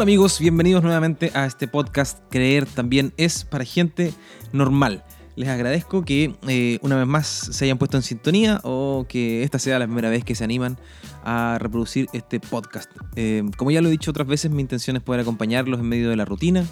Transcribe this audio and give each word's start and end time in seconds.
Hola 0.00 0.04
amigos, 0.06 0.40
bienvenidos 0.40 0.82
nuevamente 0.82 1.30
a 1.34 1.44
este 1.44 1.68
podcast 1.68 2.20
Creer 2.30 2.64
también 2.64 3.12
es 3.18 3.44
para 3.44 3.66
gente 3.66 4.14
normal. 4.50 5.04
Les 5.36 5.46
agradezco 5.46 6.06
que 6.06 6.34
eh, 6.48 6.78
una 6.80 6.96
vez 6.96 7.06
más 7.06 7.26
se 7.26 7.66
hayan 7.66 7.76
puesto 7.76 7.98
en 7.98 8.02
sintonía 8.02 8.62
o 8.64 9.04
que 9.06 9.42
esta 9.42 9.58
sea 9.58 9.78
la 9.78 9.84
primera 9.84 10.08
vez 10.08 10.24
que 10.24 10.34
se 10.34 10.42
animan 10.42 10.78
a 11.22 11.58
reproducir 11.60 12.08
este 12.14 12.40
podcast. 12.40 12.90
Eh, 13.14 13.42
como 13.58 13.72
ya 13.72 13.82
lo 13.82 13.88
he 13.88 13.90
dicho 13.90 14.10
otras 14.10 14.26
veces, 14.26 14.50
mi 14.50 14.62
intención 14.62 14.96
es 14.96 15.02
poder 15.02 15.20
acompañarlos 15.20 15.80
en 15.80 15.86
medio 15.90 16.08
de 16.08 16.16
la 16.16 16.24
rutina, 16.24 16.64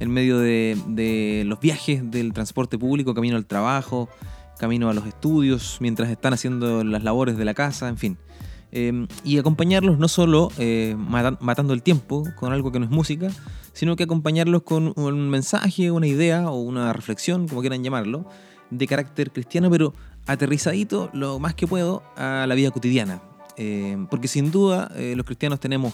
en 0.00 0.10
medio 0.10 0.38
de, 0.38 0.78
de 0.86 1.42
los 1.44 1.60
viajes 1.60 2.10
del 2.10 2.32
transporte 2.32 2.78
público, 2.78 3.12
camino 3.12 3.36
al 3.36 3.44
trabajo, 3.44 4.08
camino 4.58 4.88
a 4.88 4.94
los 4.94 5.06
estudios, 5.06 5.76
mientras 5.80 6.08
están 6.08 6.32
haciendo 6.32 6.84
las 6.84 7.02
labores 7.04 7.36
de 7.36 7.44
la 7.44 7.52
casa, 7.52 7.88
en 7.88 7.98
fin. 7.98 8.16
Em, 8.74 9.06
y 9.22 9.36
acompañarlos 9.36 9.98
no 9.98 10.08
solo 10.08 10.50
eh, 10.56 10.96
matando 10.96 11.74
el 11.74 11.82
tiempo 11.82 12.24
con 12.36 12.54
algo 12.54 12.72
que 12.72 12.78
no 12.78 12.86
es 12.86 12.90
música, 12.90 13.30
sino 13.74 13.96
que 13.96 14.04
acompañarlos 14.04 14.62
con 14.62 14.94
un 14.96 15.28
mensaje, 15.28 15.90
una 15.90 16.06
idea 16.06 16.50
o 16.50 16.58
una 16.58 16.94
reflexión, 16.94 17.46
como 17.48 17.60
quieran 17.60 17.84
llamarlo, 17.84 18.24
de 18.70 18.86
carácter 18.86 19.30
cristiano, 19.30 19.70
pero 19.70 19.92
aterrizadito 20.26 21.10
lo 21.12 21.38
más 21.38 21.54
que 21.54 21.66
puedo 21.66 22.02
a 22.16 22.46
la 22.48 22.54
vida 22.54 22.70
cotidiana. 22.70 23.20
Em, 23.58 24.06
porque 24.06 24.26
sin 24.26 24.50
duda 24.50 24.90
eh, 24.96 25.12
los 25.16 25.26
cristianos 25.26 25.60
tenemos 25.60 25.92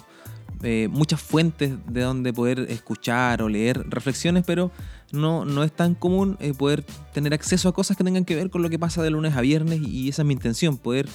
eh, 0.62 0.86
muchas 0.88 1.20
fuentes 1.20 1.72
de 1.88 2.02
donde 2.02 2.32
poder 2.32 2.60
escuchar 2.70 3.42
o 3.42 3.48
leer 3.48 3.90
reflexiones, 3.90 4.44
pero 4.46 4.70
no, 5.10 5.44
no 5.44 5.64
es 5.64 5.72
tan 5.72 5.96
común 5.96 6.38
poder 6.56 6.84
tener 7.12 7.34
acceso 7.34 7.68
a 7.68 7.72
cosas 7.72 7.96
que 7.96 8.04
tengan 8.04 8.24
que 8.24 8.36
ver 8.36 8.50
con 8.50 8.62
lo 8.62 8.70
que 8.70 8.78
pasa 8.78 9.02
de 9.02 9.10
lunes 9.10 9.34
a 9.34 9.40
viernes 9.40 9.80
y 9.82 10.08
esa 10.08 10.22
es 10.22 10.26
mi 10.26 10.34
intención, 10.34 10.76
poder 10.76 11.08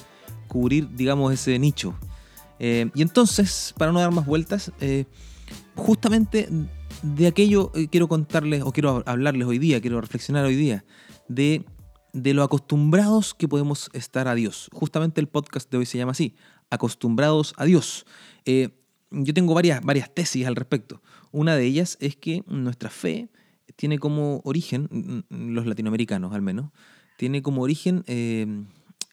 cubrir, 0.54 0.88
digamos, 0.94 1.32
ese 1.32 1.58
nicho. 1.58 1.96
Eh, 2.60 2.88
y 2.94 3.02
entonces, 3.02 3.74
para 3.76 3.90
no 3.90 3.98
dar 3.98 4.12
más 4.12 4.24
vueltas, 4.24 4.70
eh, 4.80 5.04
justamente 5.74 6.48
de 7.02 7.26
aquello 7.26 7.72
eh, 7.74 7.88
quiero 7.88 8.06
contarles, 8.06 8.62
o 8.62 8.70
quiero 8.70 9.02
hablarles 9.04 9.48
hoy 9.48 9.58
día, 9.58 9.80
quiero 9.80 10.00
reflexionar 10.00 10.44
hoy 10.44 10.54
día, 10.54 10.84
de, 11.28 11.64
de 12.12 12.34
lo 12.34 12.44
acostumbrados 12.44 13.34
que 13.34 13.48
podemos 13.48 13.90
estar 13.94 14.28
a 14.28 14.36
Dios. 14.36 14.70
Justamente 14.72 15.20
el 15.20 15.26
podcast 15.26 15.68
de 15.72 15.78
hoy 15.78 15.86
se 15.86 15.98
llama 15.98 16.12
así, 16.12 16.36
Acostumbrados 16.70 17.52
a 17.56 17.64
Dios. 17.64 18.06
yo 18.46 19.34
tengo 19.34 19.54
varias, 19.54 19.82
varias 19.82 20.14
tesis 20.14 20.46
al 20.46 20.54
respecto. 20.54 21.02
Una 21.32 21.56
de 21.56 21.64
ellas 21.64 21.98
es 22.00 22.14
que 22.14 22.44
nuestra 22.46 22.90
fe 22.90 23.28
tiene 23.74 23.98
como 23.98 24.40
origen, 24.44 25.24
los 25.30 25.66
latinoamericanos 25.66 26.32
al 26.32 26.42
menos, 26.42 26.70
tiene 27.16 27.42
como 27.42 27.62
origen 27.62 28.04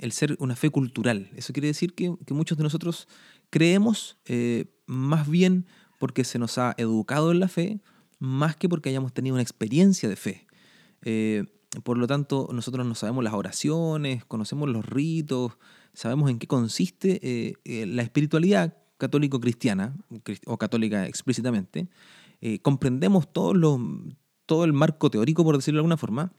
el 0.02 0.12
ser 0.12 0.36
una 0.40 0.56
fe 0.56 0.70
cultural. 0.70 1.30
Eso 1.36 1.54
quiere 1.54 1.68
decir 1.68 1.94
que, 1.94 2.14
muchos 2.30 2.58
de 2.58 2.64
nosotros 2.64 3.08
creemos 3.50 4.18
eh, 4.26 4.66
más 4.86 5.30
bien 5.30 5.68
porque 6.00 6.24
se 6.24 6.40
nos 6.40 6.58
ha 6.58 6.74
educado 6.78 7.32
en 7.32 7.40
la 7.40 7.48
fe, 7.48 7.80
más 8.20 8.56
que 8.56 8.68
porque 8.68 8.90
hayamos 8.90 9.14
tenido 9.14 9.36
una 9.36 9.44
experiencia 9.44 10.10
de 10.10 10.16
fe. 10.16 10.48
Eh, 11.04 11.46
por 11.84 11.98
lo 11.98 12.08
tanto, 12.08 12.50
nosotros 12.52 12.86
no 12.86 12.96
sabemos 12.96 13.24
las 13.24 13.34
oraciones, 13.34 14.26
conocemos 14.26 14.70
los 14.70 14.86
ritos, 14.86 15.54
sabemos 15.94 16.30
en 16.30 16.40
qué 16.40 16.48
consiste 16.48 17.20
eh, 17.24 17.86
la 17.86 18.02
espiritualidad 18.02 18.78
católico-cristiana, 18.98 19.96
o 20.46 20.58
católica 20.58 21.08
explícitamente. 21.08 21.88
comprendemos 22.62 23.32
todo, 23.32 23.54
lo, 23.54 23.80
todo 24.46 24.64
el 24.64 24.74
marco 24.74 25.10
teórico, 25.10 25.44
por 25.44 25.56
decirlo 25.56 25.78
de 25.78 25.80
alguna 25.80 25.98
forma, 25.98 26.34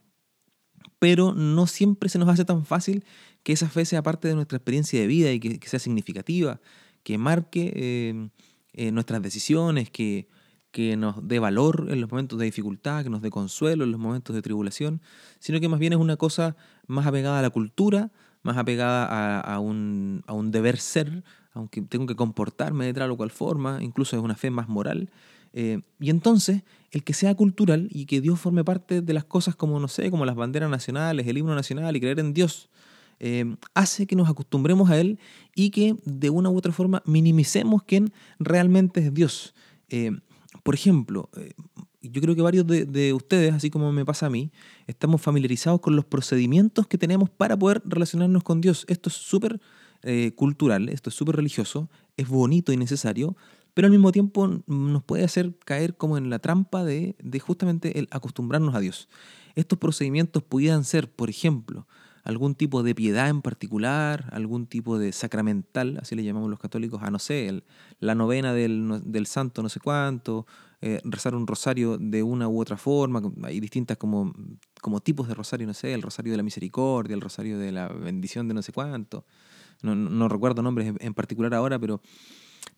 pero 1.02 1.34
no 1.34 1.66
siempre 1.66 2.08
se 2.08 2.20
nos 2.20 2.28
hace 2.28 2.44
tan 2.44 2.64
fácil 2.64 3.04
que 3.42 3.52
esa 3.52 3.68
fe 3.68 3.84
sea 3.84 4.04
parte 4.04 4.28
de 4.28 4.36
nuestra 4.36 4.56
experiencia 4.56 5.00
de 5.00 5.08
vida 5.08 5.32
y 5.32 5.40
que, 5.40 5.68
sea 5.68 5.80
significativa, 5.80 6.60
que 7.02 7.18
marque 7.18 7.72
eh, 7.74 8.28
eh, 8.72 8.92
nuestras 8.92 9.20
decisiones, 9.20 9.90
que, 9.90 10.28
que 10.70 10.96
nos 10.96 11.26
dé 11.26 11.40
valor 11.40 11.88
en 11.90 12.00
los 12.00 12.08
momentos 12.08 12.38
de 12.38 12.44
dificultad, 12.44 13.02
que 13.02 13.10
nos 13.10 13.20
dé 13.20 13.30
consuelo 13.30 13.82
en 13.82 13.90
los 13.90 13.98
momentos 13.98 14.36
de 14.36 14.42
tribulación, 14.42 15.02
sino 15.40 15.58
que 15.58 15.68
más 15.68 15.80
bien 15.80 15.92
es 15.92 15.98
una 15.98 16.16
cosa 16.16 16.54
más 16.86 17.04
apegada 17.04 17.40
a 17.40 17.42
la 17.42 17.50
cultura, 17.50 18.12
más 18.44 18.56
apegada 18.56 19.40
a, 19.40 19.58
un, 19.58 20.22
a 20.28 20.34
un 20.34 20.52
deber 20.52 20.78
ser, 20.78 21.24
aunque 21.52 21.82
tengo 21.82 22.06
que 22.06 22.14
comportarme 22.14 22.84
de 22.84 22.94
tal 22.94 23.10
o 23.10 23.16
cual 23.16 23.32
forma, 23.32 23.82
incluso 23.82 24.16
es 24.16 24.22
una 24.22 24.36
fe 24.36 24.52
más 24.52 24.68
moral. 24.68 25.10
Eh, 25.52 25.80
y 26.00 26.10
entonces, 26.10 26.62
el 26.90 27.04
que 27.04 27.14
sea 27.14 27.34
cultural 27.34 27.88
y 27.90 28.06
que 28.06 28.20
Dios 28.20 28.40
forme 28.40 28.64
parte 28.64 29.02
de 29.02 29.14
las 29.14 29.24
cosas 29.24 29.54
como, 29.54 29.78
no 29.80 29.88
sé, 29.88 30.10
como 30.10 30.24
las 30.24 30.36
banderas 30.36 30.70
nacionales, 30.70 31.26
el 31.26 31.38
himno 31.38 31.54
nacional 31.54 31.94
y 31.96 32.00
creer 32.00 32.20
en 32.20 32.32
Dios, 32.32 32.70
eh, 33.20 33.56
hace 33.74 34.06
que 34.06 34.16
nos 34.16 34.28
acostumbremos 34.28 34.90
a 34.90 34.98
Él 34.98 35.18
y 35.54 35.70
que 35.70 35.96
de 36.04 36.30
una 36.30 36.50
u 36.50 36.56
otra 36.56 36.72
forma 36.72 37.02
minimicemos 37.06 37.82
quién 37.84 38.12
realmente 38.38 39.00
es 39.00 39.14
Dios. 39.14 39.54
Eh, 39.88 40.12
por 40.62 40.74
ejemplo, 40.74 41.28
yo 42.02 42.20
creo 42.20 42.34
que 42.34 42.42
varios 42.42 42.66
de, 42.66 43.12
ustedes, 43.12 43.54
así 43.54 43.70
como 43.70 43.90
me 43.92 44.04
pasa 44.04 44.26
a 44.26 44.30
mí, 44.30 44.52
estamos 44.86 45.20
familiarizados 45.20 45.80
con 45.80 45.96
los 45.96 46.04
procedimientos 46.04 46.86
que 46.86 46.98
tenemos 46.98 47.30
para 47.30 47.56
poder 47.56 47.82
relacionarnos 47.84 48.42
con 48.42 48.60
Dios. 48.60 48.84
Esto 48.88 49.08
es 49.08 49.16
súper 49.16 49.60
cultural, 50.34 50.88
esto 50.88 51.10
es 51.10 51.16
súper 51.16 51.36
religioso, 51.36 51.88
es 52.16 52.28
bonito 52.28 52.72
y 52.72 52.76
necesario, 52.76 53.36
pero 53.74 53.86
al 53.86 53.92
mismo 53.92 54.12
tiempo 54.12 54.62
nos 54.66 55.02
puede 55.02 55.24
hacer 55.24 55.54
caer 55.64 55.96
como 55.96 56.18
en 56.18 56.30
la 56.30 56.38
trampa 56.38 56.84
de, 56.84 57.16
justamente 57.40 57.98
el 57.98 58.08
acostumbrarnos 58.10 58.74
a 58.74 58.80
Dios. 58.80 59.08
Estos 59.54 59.78
procedimientos 59.78 60.42
pudieran 60.42 60.84
ser, 60.84 61.10
por 61.10 61.30
ejemplo, 61.30 61.86
algún 62.24 62.54
tipo 62.54 62.82
de 62.82 62.94
piedad 62.94 63.28
en 63.28 63.42
particular, 63.42 64.28
algún 64.32 64.66
tipo 64.66 64.98
de 64.98 65.12
sacramental, 65.12 65.98
así 66.00 66.14
le 66.14 66.22
llamamos 66.22 66.50
los 66.50 66.60
católicos, 66.60 67.02
a 67.02 67.10
no 67.10 67.18
sé, 67.18 67.62
la 67.98 68.14
novena 68.14 68.52
del, 68.54 69.26
santo 69.26 69.62
no 69.62 69.68
sé 69.68 69.80
cuánto, 69.80 70.46
eh, 70.80 71.00
rezar 71.04 71.34
un 71.34 71.46
rosario 71.46 71.98
de 71.98 72.22
una 72.22 72.48
u 72.48 72.60
otra 72.60 72.76
forma, 72.76 73.20
hay 73.42 73.58
distintas 73.58 73.96
como, 73.96 74.32
como 74.80 75.00
tipos 75.00 75.26
de 75.28 75.34
rosario, 75.34 75.66
no 75.66 75.74
sé, 75.74 75.94
el 75.94 76.02
rosario 76.02 76.32
de 76.32 76.36
la 76.36 76.42
misericordia, 76.42 77.14
el 77.14 77.20
rosario 77.20 77.58
de 77.58 77.72
la 77.72 77.88
bendición 77.88 78.46
de 78.46 78.54
no 78.54 78.62
sé 78.62 78.72
cuánto, 78.72 79.24
no 79.82 80.28
recuerdo 80.28 80.62
nombres 80.62 80.94
en 81.00 81.14
particular 81.14 81.54
ahora, 81.54 81.78
pero 81.78 82.00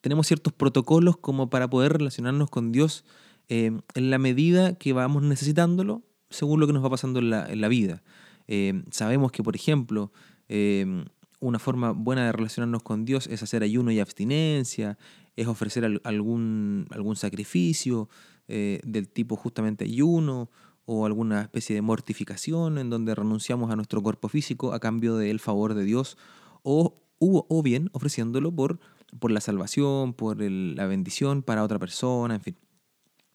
tenemos 0.01 0.27
ciertos 0.27 0.53
protocolos 0.53 1.17
como 1.17 1.49
para 1.49 1.69
poder 1.69 1.95
relacionarnos 1.95 2.51
con 2.51 2.73
Dios 2.73 3.05
eh, 3.49 3.73
en 3.95 4.11
la 4.11 4.19
medida 4.19 4.75
que 4.75 4.93
vamos 4.93 5.23
necesitándolo 5.23 6.03
según 6.31 6.61
lo 6.61 6.67
que 6.67 6.73
nos 6.73 6.85
va 6.85 6.91
pasando 6.91 7.21
en 7.21 7.31
la, 7.31 7.69
vida. 7.69 8.03
Eh, 8.49 8.83
sabemos 8.91 9.33
que, 9.33 9.43
por 9.43 9.55
ejemplo, 9.55 10.13
eh, 10.49 11.05
una 11.41 11.59
forma 11.59 11.93
buena 11.93 12.27
de 12.27 12.33
relacionarnos 12.33 12.83
con 12.83 13.05
Dios 13.05 13.27
es 13.29 13.43
hacer 13.43 13.63
ayuno 13.63 13.93
y 13.93 14.01
abstinencia, 14.01 14.99
es 15.37 15.47
ofrecer 15.47 16.01
algún, 16.05 16.87
algún 16.91 17.17
sacrificio 17.17 18.09
del 18.47 19.09
tipo 19.09 19.37
justamente 19.37 19.85
ayuno 19.85 20.51
o 20.85 21.07
alguna 21.07 21.43
especie 21.43 21.75
de 21.75 21.81
mortificación 21.81 22.77
en 22.77 22.91
donde 22.91 23.15
renunciamos 23.15 23.71
a 23.71 23.77
nuestro 23.77 24.03
cuerpo 24.03 24.29
físico 24.29 24.75
a 24.75 24.81
cambio 24.81 25.17
del 25.17 25.41
favor 25.41 25.73
de 25.73 25.85
Dios 25.85 26.19
o, 26.63 27.01
o 27.19 27.63
bien 27.63 27.89
ofreciéndolo 27.93 28.55
por 28.55 28.81
por 29.19 29.31
la 29.31 29.41
salvación, 29.41 30.15
por 30.15 30.41
la 30.41 30.87
bendición 30.87 31.43
para 31.43 31.63
otra 31.63 31.79
persona, 31.79 32.35
en 32.35 32.41
fin. 32.41 32.57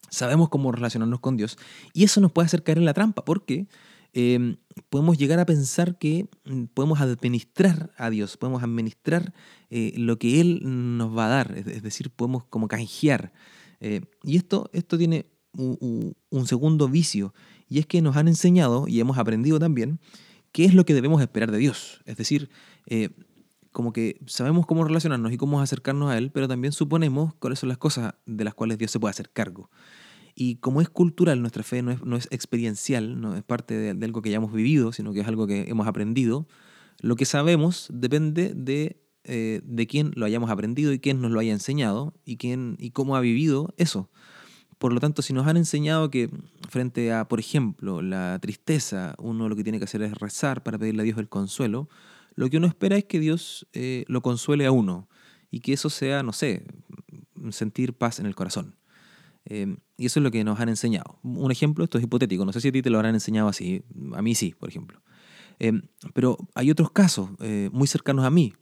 Sabemos 0.10 0.50
cómo 0.50 0.72
relacionarnos 0.72 1.20
con 1.20 1.38
Dios 1.38 1.58
y 1.94 2.04
eso 2.04 2.20
nos 2.22 2.32
puede 2.32 2.48
hacer 2.48 2.64
caer 2.64 2.80
en 2.80 2.86
la 2.86 2.94
trampa 2.94 3.24
porque 3.24 3.68
em, 4.14 4.58
podemos 4.90 5.18
llegar 5.18 5.40
a 5.40 5.46
pensar 5.46 5.98
que 6.00 6.28
mm, 6.46 6.66
podemos 6.74 7.00
administrar 7.00 7.92
a 7.96 8.10
Dios, 8.10 8.38
podemos 8.38 8.64
administrar 8.64 9.34
eh, 9.70 9.94
lo 9.98 10.18
que 10.18 10.42
Él 10.42 10.62
nos 10.64 11.16
va 11.16 11.28
a 11.28 11.30
dar, 11.30 11.56
es, 11.56 11.84
decir, 11.84 12.10
podemos 12.10 12.44
como 12.46 12.68
canjear. 12.68 13.32
Eh, 13.82 14.02
y 14.24 14.38
esto, 14.38 14.70
esto 14.74 14.98
tiene 14.98 15.28
un, 15.54 16.16
segundo 16.46 16.88
vicio 16.88 17.34
y 17.68 17.80
es 17.80 17.86
que 17.86 18.02
nos 18.02 18.16
han 18.18 18.28
enseñado 18.28 18.88
y 18.88 19.00
hemos 19.00 19.18
aprendido 19.18 19.60
también 19.60 20.00
qué 20.52 20.66
es 20.66 20.74
lo 20.74 20.86
que 20.86 20.94
debemos 20.94 21.22
esperar 21.22 21.52
de 21.52 21.58
Dios. 21.58 22.02
Es 22.06 22.18
decir, 22.18 22.50
eh, 22.88 23.10
como 23.72 23.94
que 23.94 24.20
sabemos 24.26 24.66
cómo 24.66 24.84
relacionarnos 24.84 25.32
y 25.32 25.38
cómo 25.38 25.62
acercarnos 25.62 26.12
a 26.12 26.18
Él, 26.18 26.32
pero 26.32 26.48
también 26.48 26.72
suponemos 26.72 27.34
cuáles 27.36 27.60
son 27.60 27.70
las 27.70 27.78
cosas 27.78 28.16
de 28.26 28.44
las 28.44 28.54
cuales 28.54 28.78
Dios 28.78 28.92
se 28.92 29.00
puede 29.00 29.12
hacer 29.12 29.30
cargo. 29.30 29.70
Y 30.36 30.56
como 30.56 30.82
es 30.82 30.90
cultural, 30.90 31.42
nuestra 31.42 31.64
fe 31.64 31.82
no 31.82 31.92
es, 31.92 32.04
no 32.04 32.16
es 32.16 32.28
experiencial, 32.32 33.20
no 33.20 33.36
es 33.36 33.44
parte 33.44 33.76
de, 33.76 34.06
algo 34.06 34.22
que 34.22 34.30
ya 34.30 34.38
hemos 34.38 34.54
vivido, 34.54 34.94
sino 34.94 35.14
que 35.14 35.20
es 35.20 35.28
algo 35.28 35.48
que 35.48 35.66
hemos 35.70 35.88
aprendido, 35.88 36.48
lo 37.02 37.16
que 37.16 37.26
sabemos 37.26 37.88
depende 37.94 38.54
de, 38.56 39.02
eh, 39.24 39.62
de 39.64 39.88
quién 39.88 40.12
lo 40.16 40.26
hayamos 40.26 40.50
aprendido 40.50 40.94
y 40.94 41.00
quién 41.00 41.22
nos 41.22 41.32
lo 41.32 41.40
haya 41.40 41.54
enseñado 41.54 42.14
y, 42.26 42.38
quién, 42.38 42.76
y 42.80 42.92
cómo 42.92 43.16
ha 43.16 43.22
vivido 43.22 43.74
eso. 43.78 44.10
Por 44.78 44.94
lo 44.94 45.02
tanto, 45.02 45.22
si 45.22 45.34
nos 45.34 45.46
han 45.46 45.58
enseñado 45.58 46.10
que 46.10 46.30
frente 46.70 47.12
a, 47.12 47.28
por 47.28 47.42
ejemplo, 47.42 48.02
la 48.02 48.40
tristeza, 48.42 49.16
uno 49.18 49.50
lo 49.50 49.56
que 49.58 49.64
tiene 49.64 49.78
que 49.78 49.84
hacer 49.84 50.02
es 50.02 50.14
rezar 50.14 50.64
para 50.64 50.78
pedirle 50.78 51.02
a 51.02 51.04
Dios 51.04 51.18
el 51.18 51.28
consuelo, 51.28 51.90
lo 52.36 52.50
que 52.50 52.58
uno 52.58 52.68
espera 52.68 52.98
es 52.98 53.06
que 53.06 53.20
Dios 53.20 53.68
eh, 53.74 54.06
lo 54.08 54.22
consuele 54.22 54.66
a 54.66 54.72
uno 54.72 55.10
y 55.52 55.62
que 55.62 55.74
eso 55.74 55.90
sea, 55.90 56.24
no 56.24 56.34
sé, 56.34 56.66
sentir 57.52 57.94
paz 57.94 58.20
en 58.20 58.26
el 58.26 58.36
corazón. 58.36 58.76
Eh, 59.46 59.78
y 59.98 60.06
eso 60.06 60.20
es 60.20 60.24
lo 60.24 60.32
que 60.32 60.44
nos 60.44 60.60
han 60.60 60.70
enseñado. 60.70 61.20
Un 61.24 61.52
ejemplo, 61.52 61.84
esto 61.84 61.98
es 61.98 62.04
hipotético, 62.04 62.46
no 62.46 62.54
sé 62.54 62.62
si 62.62 62.68
a 62.68 62.72
ti 62.72 62.82
te 62.82 62.90
lo 62.90 62.98
habrán 62.98 63.16
enseñado 63.16 63.50
así, 63.50 63.84
a 64.14 64.22
mí 64.22 64.36
sí, 64.36 64.54
por 64.58 64.70
ejemplo. 64.70 65.02
Eh, 65.60 65.74
pero 66.14 66.38
hay 66.56 66.72
otros 66.72 66.92
casos 66.92 67.30
muy 67.72 67.88
cercanos 67.88 68.26
a 68.26 68.30
mí. 68.30 68.54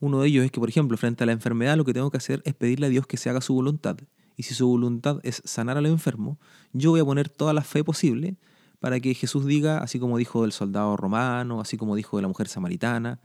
Uno 0.00 0.20
de 0.20 0.28
ellos 0.28 0.44
es 0.44 0.50
que, 0.50 0.58
por 0.58 0.68
ejemplo, 0.68 0.96
frente 0.96 1.22
a 1.22 1.26
la 1.26 1.32
enfermedad 1.32 1.76
lo 1.76 1.84
que 1.84 1.94
tengo 1.94 2.10
que 2.10 2.16
hacer 2.16 2.42
es 2.44 2.54
pedirle 2.54 2.86
a 2.86 2.88
Dios 2.88 3.06
que 3.06 3.16
se 3.16 3.30
haga 3.30 3.40
su 3.40 3.54
voluntad 3.54 3.96
y 4.36 4.44
si 4.44 4.54
su 4.54 4.66
voluntad 4.66 5.20
es 5.22 5.42
sanar 5.44 5.76
al 5.76 5.86
enfermo, 5.86 6.38
yo 6.72 6.90
voy 6.90 7.00
a 7.00 7.04
poner 7.04 7.28
toda 7.28 7.52
la 7.52 7.62
fe 7.62 7.84
posible 7.84 8.36
para 8.82 8.98
que 8.98 9.14
Jesús 9.14 9.46
diga, 9.46 9.78
así 9.78 10.00
como 10.00 10.18
dijo 10.18 10.42
del 10.42 10.50
soldado 10.50 10.96
romano, 10.96 11.60
así 11.60 11.76
como 11.76 11.94
dijo 11.94 12.16
de 12.16 12.22
la 12.22 12.28
mujer 12.28 12.48
samaritana, 12.48 13.20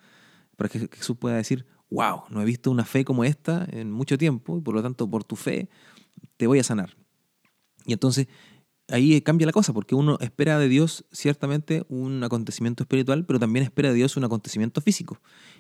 para 0.56 0.70
que 0.70 0.88
Jesús 0.88 1.18
pueda 1.18 1.36
decir, 1.36 1.66
wow, 1.90 2.26
no 2.30 2.44
he 2.44 2.46
visto 2.46 2.70
una 2.70 2.86
fe 2.86 3.04
como 3.04 3.24
esta 3.24 3.66
en 3.72 3.92
mucho 3.92 4.20
tiempo 4.20 4.60
y 4.60 4.62
por 4.62 4.76
lo 4.76 4.84
tanto 4.84 5.10
por 5.10 5.24
tu 5.24 5.36
fe 5.36 5.68
te 6.38 6.46
voy 6.46 6.60
a 6.60 6.64
sanar. 6.64 6.96
Y 7.88 7.94
entonces 7.94 8.28
ahí 8.88 9.20
cambia 9.22 9.48
la 9.48 9.52
cosa, 9.52 9.74
porque 9.74 9.96
uno 9.96 10.20
espera 10.22 10.60
de 10.60 10.70
Dios 10.70 11.06
ciertamente 11.12 11.88
un 11.90 12.24
acontecimiento 12.24 12.84
espiritual, 12.84 13.26
pero 13.26 13.40
también 13.40 13.64
espera 13.64 13.90
de 13.90 13.96
Dios 13.96 14.16
un 14.16 14.26
acontecimiento 14.26 14.80
físico. 14.82 15.20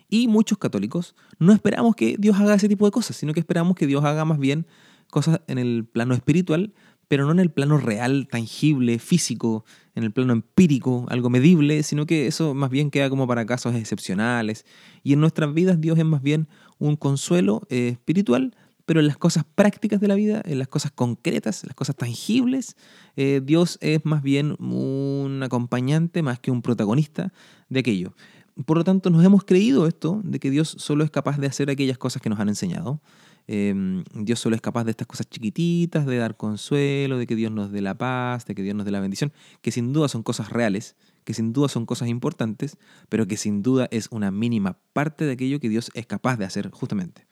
Y 0.10 0.28
muchos 0.28 0.60
católicos 0.60 1.16
no 1.40 1.54
esperamos 1.54 1.96
que 1.96 2.18
Dios 2.20 2.38
haga 2.38 2.54
ese 2.54 2.70
tipo 2.70 2.86
de 2.86 2.92
cosas, 2.92 3.16
sino 3.16 3.34
que 3.34 3.40
esperamos 3.40 3.76
que 3.76 3.88
Dios 3.88 4.06
haga 4.06 4.26
más 4.26 4.38
bien 4.38 4.68
cosas 5.10 5.42
en 5.48 5.58
el 5.58 5.86
plano 5.86 6.14
espiritual, 6.14 6.76
pero 7.07 7.25
no 7.25 7.31
en 7.31 7.39
el 7.39 7.51
plano 7.51 7.77
real, 7.77 8.27
tangible, 8.30 9.00
físico, 9.00 9.65
en 9.95 10.04
el 10.04 10.12
plano 10.12 10.33
empírico, 10.33 11.06
algo 11.09 11.30
medible, 11.30 11.83
sino 11.83 12.06
que 12.06 12.27
eso 12.27 12.54
más 12.54 12.69
bien 12.69 12.92
queda 12.92 13.09
como 13.09 13.27
para 13.27 13.45
casos 13.45 13.75
excepcionales. 13.75 14.65
Y 15.04 15.13
en 15.13 15.19
nuestras 15.19 15.54
vidas 15.54 15.80
Dios 15.80 15.98
es 15.98 16.06
más 16.06 16.21
bien 16.21 16.48
un 16.80 16.95
consuelo 16.95 17.62
eh, 17.69 17.89
espiritual, 17.89 18.56
pero 18.86 19.00
en 19.01 19.07
las 19.07 19.18
cosas 19.18 19.44
prácticas 19.56 20.00
de 20.00 20.07
la 20.07 20.15
vida, 20.15 20.42
en 20.45 20.59
las 20.59 20.68
cosas 20.69 20.92
concretas, 20.92 21.63
las 21.65 21.75
cosas 21.75 21.95
tangibles, 21.95 22.77
eh, 23.18 23.42
Dios 23.44 23.77
es 23.81 24.06
más 24.06 24.24
bien 24.24 24.56
un 24.59 25.42
acompañante 25.44 26.21
más 26.24 26.39
que 26.39 26.51
un 26.51 26.62
protagonista 26.62 27.33
de 27.68 27.81
aquello. 27.81 28.13
Por 28.65 28.77
lo 28.77 28.83
tanto, 28.83 29.09
nos 29.09 29.24
hemos 29.24 29.44
creído 29.44 29.88
esto, 29.88 30.21
de 30.24 30.39
que 30.39 30.50
Dios 30.50 30.75
solo 30.80 31.04
es 31.04 31.12
capaz 31.12 31.38
de 31.38 31.48
hacer 31.48 31.69
aquellas 31.69 31.98
cosas 31.98 32.21
que 32.21 32.30
nos 32.30 32.39
han 32.39 32.50
enseñado. 32.50 33.01
Em, 33.48 34.04
Dios 34.14 34.40
solo 34.40 34.56
es 34.58 34.62
capaz 34.62 34.84
de 34.84 34.92
estas 34.92 35.08
cosas 35.08 35.30
chiquititas, 35.30 36.06
de 36.06 36.18
dar 36.18 36.36
consuelo, 36.36 37.18
de 37.18 37.26
que 37.26 37.36
Dios 37.36 37.52
nos 37.52 37.72
dé 37.72 37.82
la 37.82 37.98
paz, 37.98 38.46
de 38.46 38.54
que 38.54 38.62
Dios 38.62 38.76
nos 38.76 38.86
dé 38.86 38.92
la 38.92 39.00
bendición, 39.00 39.32
que 39.62 39.72
sin 39.72 39.94
duda 39.94 40.10
son 40.10 40.22
cosas 40.22 40.50
reales, 40.50 40.98
que 41.24 41.34
sin 41.34 41.54
duda 41.54 41.70
son 41.70 41.86
cosas 41.86 42.10
importantes, 42.10 42.78
pero 43.08 43.26
que 43.26 43.38
sin 43.38 43.62
duda 43.62 43.88
es 43.90 44.10
una 44.12 44.32
mínima 44.32 44.78
parte 44.92 45.26
de 45.26 45.32
aquello 45.32 45.62
que 45.62 45.70
Dios 45.70 45.92
es 45.94 46.06
capaz 46.06 46.38
de 46.38 46.44
hacer 46.44 46.70
justamente. 46.72 47.26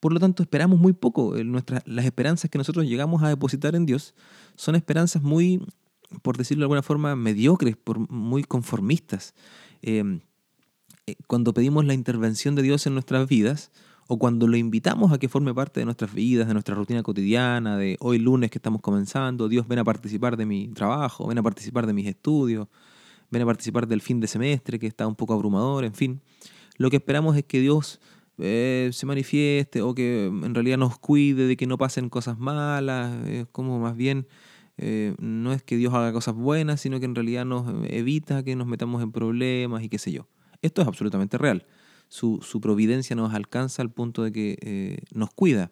Por 0.00 0.12
lo 0.14 0.20
tanto, 0.20 0.42
esperamos 0.42 0.78
muy 0.78 0.94
poco. 0.94 1.34
Nuestras, 1.44 1.82
las 1.86 2.06
esperanzas 2.06 2.50
que 2.50 2.58
nosotros 2.58 2.86
llegamos 2.86 3.22
a 3.22 3.28
depositar 3.28 3.74
en 3.74 3.84
Dios 3.84 4.14
son 4.56 4.74
esperanzas 4.74 5.22
muy, 5.22 5.60
por 6.22 6.38
decirlo 6.38 6.62
de 6.62 6.64
alguna 6.64 6.82
forma, 6.82 7.14
mediocres, 7.14 7.76
por, 7.76 8.10
muy 8.10 8.42
conformistas. 8.42 9.34
Em, 9.82 10.20
eh, 11.06 11.16
cuando 11.26 11.52
pedimos 11.52 11.84
la 11.84 11.94
intervención 11.94 12.54
de 12.54 12.62
Dios 12.62 12.86
en 12.86 12.94
nuestras 12.94 13.28
vidas, 13.28 13.70
o 14.10 14.18
cuando 14.18 14.46
lo 14.46 14.56
invitamos 14.56 15.12
a 15.12 15.18
que 15.18 15.28
forme 15.28 15.52
parte 15.52 15.80
de 15.80 15.84
nuestras 15.84 16.14
vidas, 16.14 16.48
de 16.48 16.54
nuestra 16.54 16.74
rutina 16.74 17.02
cotidiana, 17.02 17.76
de 17.76 17.98
hoy 18.00 18.18
lunes 18.18 18.50
que 18.50 18.56
estamos 18.56 18.80
comenzando, 18.80 19.48
Dios 19.50 19.68
ven 19.68 19.80
a 19.80 19.84
participar 19.84 20.38
de 20.38 20.46
mi 20.46 20.68
trabajo, 20.68 21.26
ven 21.26 21.36
a 21.36 21.42
participar 21.42 21.86
de 21.86 21.92
mis 21.92 22.06
estudios, 22.06 22.68
ven 23.30 23.42
a 23.42 23.44
participar 23.44 23.86
del 23.86 24.00
fin 24.00 24.18
de 24.18 24.26
semestre 24.26 24.78
que 24.78 24.86
está 24.86 25.06
un 25.06 25.14
poco 25.14 25.34
abrumador, 25.34 25.84
en 25.84 25.92
fin. 25.92 26.22
Lo 26.78 26.88
que 26.88 26.96
esperamos 26.96 27.36
es 27.36 27.44
que 27.44 27.60
Dios 27.60 28.00
eh, 28.38 28.88
se 28.94 29.04
manifieste 29.04 29.82
o 29.82 29.94
que 29.94 30.24
en 30.24 30.54
realidad 30.54 30.78
nos 30.78 30.98
cuide 30.98 31.46
de 31.46 31.58
que 31.58 31.66
no 31.66 31.76
pasen 31.76 32.08
cosas 32.08 32.38
malas, 32.38 33.14
como 33.52 33.78
más 33.78 33.94
bien 33.94 34.26
eh, 34.78 35.14
no 35.18 35.52
es 35.52 35.62
que 35.62 35.76
Dios 35.76 35.92
haga 35.92 36.14
cosas 36.14 36.34
buenas, 36.34 36.80
sino 36.80 36.98
que 36.98 37.04
en 37.04 37.14
realidad 37.14 37.44
nos 37.44 37.84
evita 37.90 38.42
que 38.42 38.56
nos 38.56 38.66
metamos 38.66 39.02
en 39.02 39.12
problemas 39.12 39.82
y 39.82 39.90
qué 39.90 39.98
sé 39.98 40.12
yo. 40.12 40.28
Esto 40.62 40.80
es 40.80 40.88
absolutamente 40.88 41.36
real 41.36 41.66
su, 42.08 42.40
providencia 42.60 43.14
nos 43.16 43.34
alcanza 43.34 43.82
al 43.82 43.90
punto 43.90 44.22
de 44.22 44.32
que 44.32 44.58
eh, 44.60 44.98
nos 45.12 45.30
cuida. 45.30 45.70